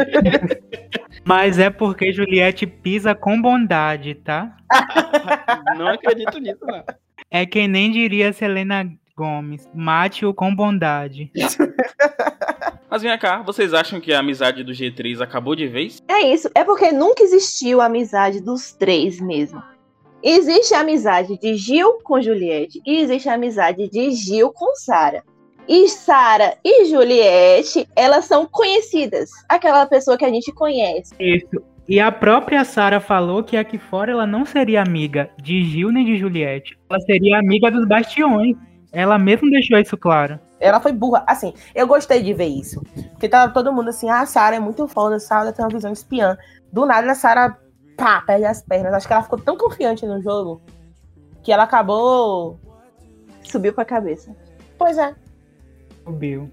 Mas 1.23 1.59
é 1.59 1.69
porque 1.69 2.11
Juliette 2.11 2.65
pisa 2.65 3.13
com 3.13 3.39
bondade, 3.39 4.15
tá? 4.15 4.57
não 5.77 5.89
acredito 5.89 6.39
nisso, 6.39 6.65
não. 6.65 6.83
É 7.29 7.45
que 7.45 7.67
nem 7.67 7.91
diria 7.91 8.33
Selena 8.33 8.89
Gomes. 9.17 9.67
Mate-o 9.73 10.31
com 10.31 10.55
bondade. 10.55 11.31
Mas 12.89 13.01
vem 13.01 13.17
cá, 13.17 13.41
vocês 13.41 13.73
acham 13.73 13.99
que 13.99 14.13
a 14.13 14.19
amizade 14.19 14.63
do 14.63 14.71
G3 14.71 15.21
acabou 15.21 15.55
de 15.55 15.67
vez? 15.67 16.01
É 16.07 16.21
isso, 16.21 16.49
é 16.55 16.63
porque 16.63 16.91
nunca 16.91 17.23
existiu 17.23 17.81
a 17.81 17.85
amizade 17.85 18.39
dos 18.39 18.71
três 18.71 19.19
mesmo. 19.19 19.61
Existe 20.23 20.73
a 20.73 20.81
amizade 20.81 21.37
de 21.37 21.55
Gil 21.55 21.99
com 22.03 22.21
Juliette 22.21 22.81
e 22.85 22.99
existe 22.99 23.27
a 23.27 23.33
amizade 23.33 23.89
de 23.89 24.11
Gil 24.11 24.51
com 24.51 24.73
Sara. 24.75 25.23
E 25.67 25.89
Sara 25.89 26.55
e 26.63 26.85
Juliette, 26.85 27.87
elas 27.95 28.25
são 28.25 28.45
conhecidas. 28.45 29.29
Aquela 29.49 29.85
pessoa 29.85 30.17
que 30.17 30.23
a 30.23 30.29
gente 30.29 30.51
conhece. 30.53 31.13
Isso. 31.19 31.61
E 31.89 31.99
a 31.99 32.11
própria 32.11 32.63
Sara 32.65 32.99
falou 32.99 33.43
que 33.43 33.55
aqui 33.55 33.77
fora 33.77 34.11
ela 34.11 34.27
não 34.27 34.45
seria 34.45 34.81
amiga 34.81 35.29
de 35.41 35.63
Gil 35.63 35.91
nem 35.91 36.05
de 36.05 36.17
Juliette. 36.17 36.77
Ela 36.89 36.99
seria 37.01 37.39
amiga 37.39 37.69
dos 37.69 37.87
bastiões. 37.87 38.55
Ela 38.91 39.17
mesma 39.17 39.49
deixou 39.49 39.77
isso 39.77 39.97
claro. 39.97 40.39
Ela 40.59 40.79
foi 40.79 40.91
burra. 40.91 41.23
Assim, 41.27 41.53
eu 41.75 41.85
gostei 41.87 42.21
de 42.21 42.33
ver 42.33 42.47
isso. 42.47 42.81
Porque 43.11 43.29
tava 43.29 43.53
todo 43.53 43.73
mundo 43.73 43.89
assim, 43.89 44.09
ah, 44.09 44.21
a 44.21 44.25
Sarah 44.25 44.55
é 44.55 44.59
muito 44.59 44.87
foda, 44.87 45.15
a 45.15 45.19
Sarah 45.19 45.51
tem 45.51 45.63
uma 45.63 45.71
visão 45.71 45.91
espiã. 45.91 46.37
Do 46.71 46.85
nada 46.85 47.11
a 47.11 47.15
Sarah, 47.15 47.57
pá, 47.95 48.21
perde 48.21 48.45
as 48.45 48.61
pernas. 48.61 48.93
Acho 48.93 49.07
que 49.07 49.13
ela 49.13 49.23
ficou 49.23 49.39
tão 49.39 49.57
confiante 49.57 50.05
no 50.05 50.21
jogo 50.21 50.61
que 51.43 51.51
ela 51.51 51.63
acabou. 51.63 52.59
Subiu 53.43 53.73
pra 53.73 53.85
cabeça. 53.85 54.35
Pois 54.77 54.97
é. 54.97 55.15
Subiu. 56.03 56.49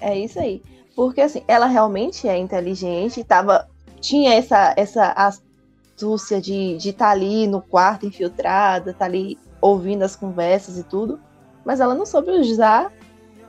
É 0.00 0.16
isso 0.18 0.38
aí. 0.38 0.62
Porque 0.94 1.20
assim, 1.20 1.42
ela 1.48 1.66
realmente 1.66 2.28
é 2.28 2.36
inteligente, 2.36 3.24
tava, 3.24 3.68
tinha 4.00 4.34
essa, 4.34 4.74
essa 4.76 5.12
astúcia 5.12 6.40
de 6.40 6.76
estar 6.76 6.78
de 6.78 6.92
tá 6.92 7.10
ali 7.10 7.46
no 7.46 7.60
quarto 7.60 8.06
infiltrada, 8.06 8.94
tá 8.94 9.04
ali 9.04 9.38
ouvindo 9.60 10.02
as 10.02 10.14
conversas 10.14 10.78
e 10.78 10.84
tudo, 10.84 11.18
mas 11.64 11.80
ela 11.80 11.94
não 11.94 12.06
soube 12.06 12.30
usar 12.30 12.92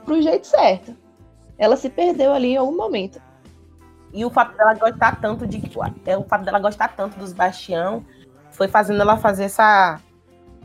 pro 0.04 0.22
jeito 0.22 0.46
certo. 0.46 0.96
Ela 1.58 1.76
se 1.76 1.88
perdeu 1.88 2.32
ali 2.32 2.52
em 2.52 2.56
algum 2.56 2.76
momento. 2.76 3.20
E 4.12 4.24
o 4.24 4.30
fato 4.30 4.56
dela 4.56 4.74
gostar 4.74 5.20
tanto 5.20 5.46
de. 5.46 5.62
É, 6.06 6.16
o 6.16 6.24
fato 6.24 6.44
dela 6.44 6.58
gostar 6.58 6.88
tanto 6.88 7.18
dos 7.18 7.32
Bastião 7.32 8.04
foi 8.50 8.68
fazendo 8.68 9.00
ela 9.00 9.16
fazer 9.16 9.44
essa. 9.44 10.00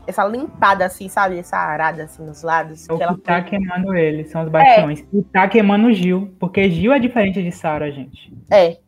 Essa 0.04 0.24
limpada, 0.24 0.84
assim, 0.84 1.08
sabe? 1.08 1.38
Essa 1.38 1.56
arada, 1.56 2.04
assim, 2.04 2.24
nos 2.24 2.42
lados. 2.42 2.88
É 2.88 2.92
o 2.92 2.96
que, 2.96 3.02
ela 3.04 3.18
tá 3.18 3.40
queimando 3.42 3.94
ele, 3.94 4.24
são 4.24 4.42
os 4.42 4.48
bastiões. 4.48 5.00
É. 5.00 5.04
E 5.12 5.22
tá 5.22 5.46
queimando 5.46 5.86
o 5.86 5.92
Gil, 5.92 6.34
porque 6.40 6.68
Gil 6.68 6.92
é 6.92 6.98
diferente 6.98 7.40
de 7.40 7.52
Sarah, 7.52 7.88
gente. 7.88 8.32
É. 8.50 8.78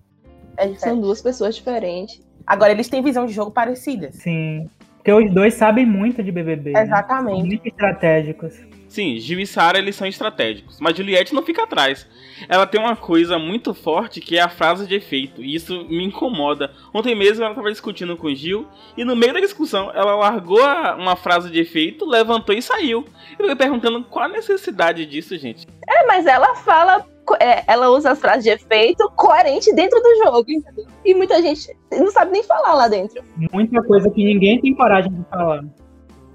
é 0.56 0.74
são 0.74 1.00
duas 1.00 1.22
pessoas 1.22 1.54
diferentes. 1.54 2.20
Agora, 2.44 2.72
eles 2.72 2.88
têm 2.88 3.00
visão 3.00 3.26
de 3.26 3.32
jogo 3.32 3.52
parecida. 3.52 4.10
Sim. 4.12 4.68
Porque 5.04 5.12
os 5.12 5.30
dois 5.30 5.52
sabem 5.52 5.84
muito 5.84 6.22
de 6.22 6.32
BBB. 6.32 6.72
Exatamente. 6.74 7.34
Né? 7.34 7.38
São 7.40 7.46
muito 7.46 7.68
estratégicos. 7.68 8.54
Sim, 8.88 9.18
Gil 9.18 9.38
e 9.38 9.46
Sarah 9.46 9.78
eles 9.78 9.96
são 9.96 10.06
estratégicos, 10.06 10.80
mas 10.80 10.96
Juliette 10.96 11.34
não 11.34 11.42
fica 11.42 11.64
atrás. 11.64 12.08
Ela 12.48 12.66
tem 12.66 12.80
uma 12.80 12.96
coisa 12.96 13.38
muito 13.38 13.74
forte 13.74 14.18
que 14.18 14.38
é 14.38 14.40
a 14.40 14.48
frase 14.48 14.86
de 14.86 14.94
efeito, 14.94 15.42
e 15.42 15.54
isso 15.54 15.84
me 15.90 16.04
incomoda. 16.04 16.70
Ontem 16.94 17.14
mesmo 17.14 17.42
ela 17.42 17.52
estava 17.52 17.70
discutindo 17.70 18.16
com 18.16 18.32
Gil, 18.34 18.66
e 18.96 19.04
no 19.04 19.14
meio 19.14 19.34
da 19.34 19.40
discussão 19.40 19.90
ela 19.94 20.14
largou 20.14 20.60
uma 20.96 21.16
frase 21.16 21.50
de 21.50 21.60
efeito, 21.60 22.06
levantou 22.06 22.54
e 22.54 22.62
saiu. 22.62 23.04
Eu 23.32 23.48
fiquei 23.48 23.56
perguntando 23.56 24.02
qual 24.04 24.24
a 24.24 24.28
necessidade 24.28 25.04
disso, 25.04 25.36
gente. 25.36 25.66
É, 25.86 26.06
mas 26.06 26.24
ela 26.24 26.54
fala 26.54 27.04
ela 27.66 27.90
usa 27.90 28.12
as 28.12 28.18
frases 28.18 28.44
de 28.44 28.50
efeito 28.50 29.10
coerente 29.16 29.74
dentro 29.74 30.00
do 30.00 30.24
jogo, 30.24 30.50
entendeu? 30.50 30.86
E 31.04 31.14
muita 31.14 31.40
gente 31.40 31.76
não 31.92 32.10
sabe 32.10 32.32
nem 32.32 32.42
falar 32.42 32.74
lá 32.74 32.88
dentro. 32.88 33.22
Muita 33.52 33.82
coisa 33.82 34.10
que 34.10 34.24
ninguém 34.24 34.60
tem 34.60 34.74
coragem 34.74 35.12
de 35.12 35.24
falar. 35.30 35.64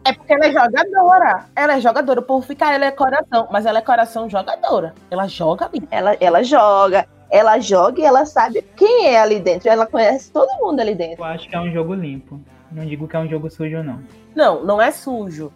É 0.05 0.13
porque 0.13 0.33
ela 0.33 0.45
é 0.47 0.51
jogadora. 0.51 1.45
Ela 1.55 1.73
é 1.73 1.81
jogadora. 1.81 2.21
Por 2.21 2.43
ficar, 2.43 2.73
ela 2.73 2.85
é 2.85 2.91
coração. 2.91 3.47
Mas 3.51 3.65
ela 3.65 3.79
é 3.79 3.81
coração 3.81 4.29
jogadora. 4.29 4.93
Ela 5.11 5.27
joga 5.27 5.65
ali. 5.65 5.87
Ela, 5.91 6.17
ela 6.19 6.43
joga. 6.43 7.07
Ela 7.29 7.59
joga 7.59 8.01
e 8.01 8.05
ela 8.05 8.25
sabe 8.25 8.63
quem 8.75 9.07
é 9.07 9.19
ali 9.19 9.39
dentro. 9.39 9.69
Ela 9.69 9.85
conhece 9.85 10.31
todo 10.31 10.49
mundo 10.59 10.79
ali 10.79 10.95
dentro. 10.95 11.21
Eu 11.21 11.25
acho 11.25 11.47
que 11.47 11.55
é 11.55 11.59
um 11.59 11.71
jogo 11.71 11.93
limpo. 11.93 12.39
Não 12.71 12.85
digo 12.85 13.07
que 13.07 13.15
é 13.15 13.19
um 13.19 13.29
jogo 13.29 13.49
sujo, 13.49 13.83
não. 13.83 13.99
Não, 14.35 14.63
não 14.63 14.81
é 14.81 14.89
sujo. 14.89 15.51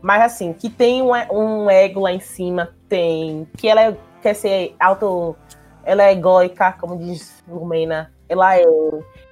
Mas 0.00 0.22
assim, 0.22 0.52
que 0.52 0.68
tem 0.68 1.02
um, 1.02 1.10
um 1.32 1.70
ego 1.70 2.00
lá 2.00 2.12
em 2.12 2.20
cima, 2.20 2.70
tem. 2.88 3.46
Que 3.56 3.66
ela 3.66 3.82
é, 3.82 3.96
quer 4.26 4.34
ser 4.34 4.74
auto. 4.80 5.36
Ela 5.84 6.02
é 6.02 6.12
egóica, 6.12 6.72
como 6.72 6.98
diz 6.98 7.44
Lumena. 7.46 8.12
Ela 8.28 8.58
é. 8.58 8.64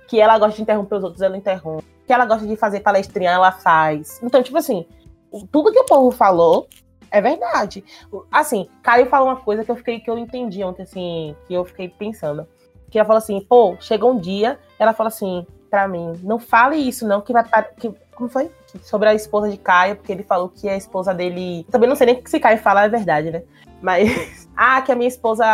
Que 0.06 0.20
ela 0.20 0.38
gosta 0.38 0.54
de 0.54 0.62
interromper 0.62 0.96
os 0.96 1.04
outros, 1.04 1.22
ela 1.22 1.36
interrompe 1.36 1.84
que 2.06 2.12
ela 2.12 2.26
gosta 2.26 2.46
de 2.46 2.54
fazer 2.54 2.80
palestrinha, 2.80 3.30
ela 3.30 3.50
faz. 3.50 4.20
Então, 4.22 4.42
tipo 4.42 4.58
assim, 4.58 4.86
tudo 5.50 5.72
que 5.72 5.78
o 5.78 5.86
povo 5.86 6.10
falou 6.10 6.68
é 7.10 7.20
verdade. 7.20 7.82
Assim, 8.30 8.68
Caio 8.82 9.06
falou 9.06 9.28
uma 9.28 9.36
coisa 9.36 9.64
que 9.64 9.70
eu 9.70 9.76
fiquei 9.76 10.00
que 10.00 10.10
eu 10.10 10.18
entendi 10.18 10.62
ontem, 10.62 10.82
assim, 10.82 11.34
que 11.46 11.54
eu 11.54 11.64
fiquei 11.64 11.88
pensando. 11.88 12.46
Que 12.90 12.98
ela 12.98 13.06
falou 13.06 13.18
assim, 13.18 13.40
pô, 13.40 13.76
chegou 13.80 14.12
um 14.12 14.18
dia, 14.18 14.58
ela 14.78 14.92
falou 14.92 15.08
assim, 15.08 15.46
pra 15.74 15.88
mim, 15.88 16.12
não 16.22 16.38
fale 16.38 16.76
isso, 16.76 17.04
não, 17.04 17.20
que 17.20 17.32
vai. 17.32 17.44
Que, 17.76 17.92
como 18.14 18.28
foi? 18.28 18.48
Sobre 18.82 19.08
a 19.08 19.14
esposa 19.14 19.50
de 19.50 19.56
Caio, 19.56 19.96
porque 19.96 20.12
ele 20.12 20.22
falou 20.22 20.48
que 20.48 20.68
a 20.68 20.76
esposa 20.76 21.12
dele. 21.12 21.66
Também 21.68 21.88
não 21.88 21.96
sei 21.96 22.06
nem 22.06 22.14
o 22.14 22.22
que 22.22 22.30
se 22.30 22.38
Caio 22.38 22.58
fala, 22.58 22.84
é 22.84 22.88
verdade, 22.88 23.32
né? 23.32 23.42
Mas. 23.82 24.44
Ah, 24.56 24.80
que 24.80 24.92
a 24.92 24.94
minha 24.94 25.08
esposa 25.08 25.44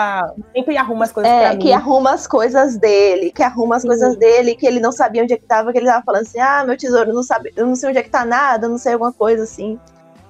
sempre 0.55 0.77
arruma 0.77 1.07
as 1.07 1.11
coisas 1.11 1.33
é, 1.33 1.57
que 1.57 1.73
arruma 1.73 2.13
as 2.13 2.27
coisas 2.27 2.77
dele, 2.77 3.33
que 3.33 3.43
arruma 3.43 3.77
as 3.77 3.81
Sim. 3.81 3.89
coisas 3.89 4.15
dele, 4.15 4.55
que 4.55 4.67
ele 4.67 4.79
não 4.79 4.93
sabia 4.93 5.23
onde 5.23 5.33
é 5.33 5.39
que 5.39 5.47
tava, 5.47 5.73
que 5.73 5.79
ele 5.79 5.87
tava 5.87 6.05
falando 6.05 6.21
assim, 6.21 6.39
ah, 6.39 6.63
meu 6.67 6.77
tesouro, 6.77 7.11
não 7.11 7.23
sabe, 7.23 7.51
eu 7.57 7.67
não 7.67 7.75
sei 7.75 7.89
onde 7.89 7.99
é 7.99 8.03
que 8.03 8.11
tá 8.11 8.27
nada, 8.27 8.69
não 8.69 8.77
sei 8.77 8.93
alguma 8.93 9.11
coisa 9.11 9.45
assim. 9.45 9.81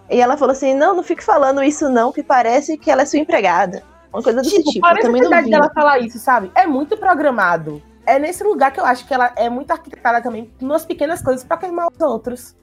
E 0.08 0.20
ela 0.20 0.36
falou 0.36 0.52
assim, 0.52 0.72
não, 0.72 0.94
não 0.94 1.02
fique 1.02 1.24
falando 1.24 1.64
isso 1.64 1.88
não, 1.88 2.12
que 2.12 2.22
parece 2.22 2.78
que 2.78 2.92
ela 2.92 3.02
é 3.02 3.04
sua 3.04 3.18
empregada. 3.18 3.82
Uma 4.12 4.22
coisa 4.22 4.40
desse 4.40 4.58
tipo. 4.58 4.70
tipo. 4.70 4.80
Parece 4.82 5.08
eu 5.08 5.12
também 5.12 5.26
a 5.26 5.28
verdade 5.28 5.50
dela 5.50 5.72
falar 5.74 5.98
isso, 5.98 6.20
sabe? 6.20 6.52
É 6.54 6.68
muito 6.68 6.96
programado. 6.96 7.82
É 8.06 8.18
nesse 8.18 8.42
lugar 8.42 8.72
que 8.72 8.80
eu 8.80 8.84
acho 8.84 9.06
que 9.06 9.14
ela 9.14 9.32
é 9.36 9.48
muito 9.48 9.70
arquitetada 9.70 10.22
também, 10.22 10.50
nas 10.60 10.84
pequenas 10.84 11.22
coisas, 11.22 11.44
para 11.44 11.58
queimar 11.58 11.88
os 11.92 12.00
outros. 12.00 12.56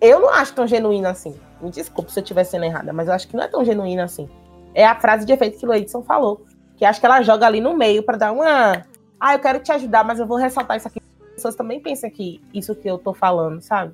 Eu 0.00 0.20
não 0.20 0.30
acho 0.30 0.54
tão 0.54 0.66
genuína 0.66 1.10
assim. 1.10 1.34
Me 1.60 1.70
desculpe 1.70 2.12
se 2.12 2.20
eu 2.20 2.22
estiver 2.22 2.44
sendo 2.44 2.64
errada, 2.64 2.92
mas 2.92 3.08
eu 3.08 3.14
acho 3.14 3.26
que 3.26 3.36
não 3.36 3.42
é 3.42 3.48
tão 3.48 3.64
genuína 3.64 4.04
assim 4.04 4.28
é 4.78 4.86
a 4.86 4.94
frase 4.94 5.26
de 5.26 5.32
efeito 5.32 5.58
que 5.58 5.66
o 5.66 5.74
Edson 5.74 6.02
falou. 6.02 6.44
Que 6.76 6.84
acho 6.84 7.00
que 7.00 7.06
ela 7.06 7.20
joga 7.22 7.46
ali 7.46 7.60
no 7.60 7.76
meio 7.76 8.02
para 8.02 8.16
dar 8.16 8.32
uma. 8.32 8.84
Ah, 9.18 9.34
eu 9.34 9.40
quero 9.40 9.58
te 9.58 9.72
ajudar, 9.72 10.04
mas 10.04 10.20
eu 10.20 10.26
vou 10.26 10.36
ressaltar 10.36 10.76
isso 10.76 10.86
aqui. 10.86 11.00
As 11.20 11.34
pessoas 11.34 11.56
também 11.56 11.80
pensam 11.80 12.08
que 12.08 12.40
isso 12.54 12.74
que 12.76 12.88
eu 12.88 12.96
tô 12.96 13.12
falando, 13.12 13.60
sabe? 13.60 13.92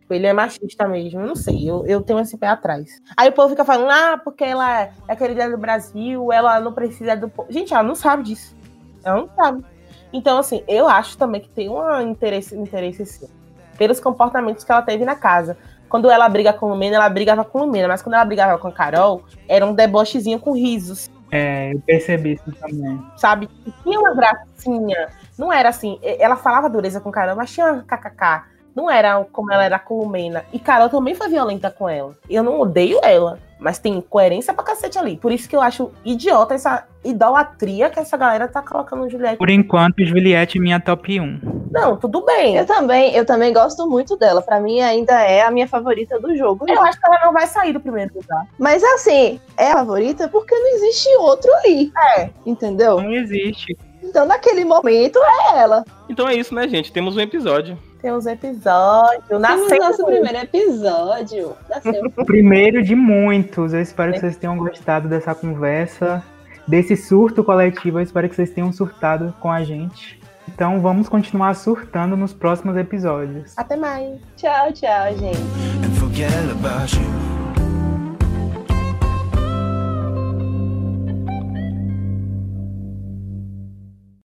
Tipo, 0.00 0.12
ele 0.12 0.26
é 0.26 0.32
machista 0.34 0.86
mesmo, 0.86 1.20
eu 1.20 1.26
não 1.26 1.34
sei, 1.34 1.68
eu, 1.68 1.86
eu 1.86 2.02
tenho 2.02 2.18
esse 2.20 2.36
pé 2.36 2.48
atrás. 2.48 3.00
Aí 3.16 3.30
o 3.30 3.32
povo 3.32 3.50
fica 3.50 3.64
falando, 3.64 3.90
ah, 3.90 4.20
porque 4.22 4.44
ela 4.44 4.82
é, 4.82 4.92
é 5.06 5.16
querida 5.16 5.50
do 5.50 5.56
Brasil, 5.56 6.30
ela 6.30 6.60
não 6.60 6.72
precisa 6.72 7.16
do. 7.16 7.32
Gente, 7.48 7.72
ela 7.72 7.82
não 7.82 7.94
sabe 7.94 8.24
disso. 8.24 8.54
Ela 9.02 9.22
não 9.22 9.30
sabe. 9.34 9.64
Então, 10.12 10.38
assim, 10.38 10.62
eu 10.66 10.88
acho 10.88 11.16
também 11.18 11.40
que 11.40 11.48
tem 11.48 11.68
um 11.68 12.00
interesse, 12.00 12.56
interesse 12.56 13.04
sim. 13.04 13.28
Pelos 13.76 14.00
comportamentos 14.00 14.64
que 14.64 14.72
ela 14.72 14.82
teve 14.82 15.04
na 15.04 15.14
casa. 15.14 15.56
Quando 15.88 16.10
ela 16.10 16.28
briga 16.28 16.52
com 16.52 16.66
o 16.66 16.68
Lumena, 16.70 16.96
ela 16.96 17.08
brigava 17.08 17.44
com 17.44 17.58
o 17.58 17.64
Lumena, 17.64 17.88
mas 17.88 18.02
quando 18.02 18.14
ela 18.14 18.24
brigava 18.24 18.58
com 18.58 18.68
a 18.68 18.72
Carol, 18.72 19.22
era 19.48 19.64
um 19.64 19.72
debochezinho 19.72 20.38
com 20.38 20.52
risos. 20.52 21.10
É, 21.30 21.72
eu 21.72 21.80
percebi 21.80 22.32
isso 22.32 22.52
também. 22.52 23.02
Sabe? 23.16 23.48
Tinha 23.82 23.98
uma 23.98 24.14
gracinha. 24.14 25.08
Não 25.38 25.52
era 25.52 25.68
assim. 25.68 25.98
Ela 26.02 26.36
falava 26.36 26.68
dureza 26.68 27.00
com 27.00 27.10
Carol, 27.10 27.36
mas 27.36 27.52
tinha 27.52 27.84
kkk. 27.86 28.42
Não 28.74 28.90
era 28.90 29.24
como 29.32 29.52
ela 29.52 29.64
era 29.64 29.78
com 29.78 29.94
o 29.94 30.02
Lumena. 30.04 30.44
E 30.52 30.58
Carol 30.58 30.88
também 30.88 31.14
foi 31.14 31.28
violenta 31.28 31.70
com 31.70 31.88
ela. 31.88 32.16
Eu 32.28 32.42
não 32.42 32.60
odeio 32.60 32.98
ela. 33.02 33.38
Mas 33.58 33.78
tem 33.78 34.00
coerência 34.00 34.54
pra 34.54 34.64
cacete 34.64 34.98
ali. 34.98 35.16
Por 35.16 35.32
isso 35.32 35.48
que 35.48 35.56
eu 35.56 35.60
acho 35.60 35.90
idiota 36.04 36.54
essa 36.54 36.86
idolatria 37.04 37.90
que 37.90 37.98
essa 37.98 38.16
galera 38.16 38.46
tá 38.46 38.62
colocando 38.62 39.04
no 39.04 39.10
Juliette. 39.10 39.38
Por 39.38 39.50
enquanto, 39.50 40.04
Juliette 40.04 40.58
minha 40.58 40.80
top 40.80 41.20
1. 41.20 41.40
Não, 41.70 41.96
tudo 41.96 42.24
bem. 42.24 42.56
Eu 42.56 42.66
também, 42.66 43.14
eu 43.14 43.24
também 43.24 43.52
gosto 43.52 43.88
muito 43.88 44.16
dela. 44.16 44.40
Para 44.42 44.60
mim 44.60 44.80
ainda 44.80 45.20
é 45.22 45.42
a 45.42 45.50
minha 45.50 45.66
favorita 45.66 46.18
do 46.18 46.36
jogo. 46.36 46.64
Eu 46.68 46.80
acho 46.82 47.00
que 47.00 47.06
ela 47.06 47.26
não 47.26 47.32
vai 47.32 47.46
sair 47.46 47.72
do 47.72 47.80
primeiro 47.80 48.12
lugar. 48.14 48.46
Mas 48.58 48.82
assim, 48.82 49.40
é 49.56 49.70
a 49.70 49.78
favorita 49.78 50.28
porque 50.28 50.54
não 50.54 50.74
existe 50.74 51.08
outro 51.18 51.50
ali. 51.56 51.92
É. 52.16 52.30
Entendeu? 52.46 53.00
Não 53.00 53.12
existe. 53.12 53.76
Então, 54.02 54.24
naquele 54.24 54.64
momento, 54.64 55.18
é 55.18 55.58
ela. 55.58 55.84
Então 56.08 56.28
é 56.28 56.34
isso, 56.34 56.54
né, 56.54 56.66
gente? 56.68 56.92
Temos 56.92 57.16
um 57.16 57.20
episódio. 57.20 57.78
Temos 58.00 58.26
episódio. 58.26 59.38
Nasceu 59.38 59.78
nosso 59.78 60.04
primeiro 60.04 60.38
episódio. 60.38 61.56
Nasceu. 61.68 62.10
primeiro 62.24 62.82
de 62.82 62.94
muitos. 62.94 63.72
Eu 63.72 63.80
espero 63.80 64.12
que 64.12 64.20
vocês 64.20 64.36
tenham 64.36 64.56
gostado 64.56 65.08
dessa 65.08 65.34
conversa, 65.34 66.22
desse 66.66 66.96
surto 66.96 67.42
coletivo. 67.42 67.98
Eu 67.98 68.02
espero 68.02 68.28
que 68.28 68.36
vocês 68.36 68.50
tenham 68.50 68.72
surtado 68.72 69.34
com 69.40 69.50
a 69.50 69.64
gente. 69.64 70.18
Então 70.48 70.80
vamos 70.80 71.08
continuar 71.08 71.54
surtando 71.54 72.16
nos 72.16 72.32
próximos 72.32 72.76
episódios. 72.76 73.52
Até 73.56 73.76
mais. 73.76 74.18
Tchau, 74.36 74.72
tchau, 74.72 75.16
gente. 75.18 77.27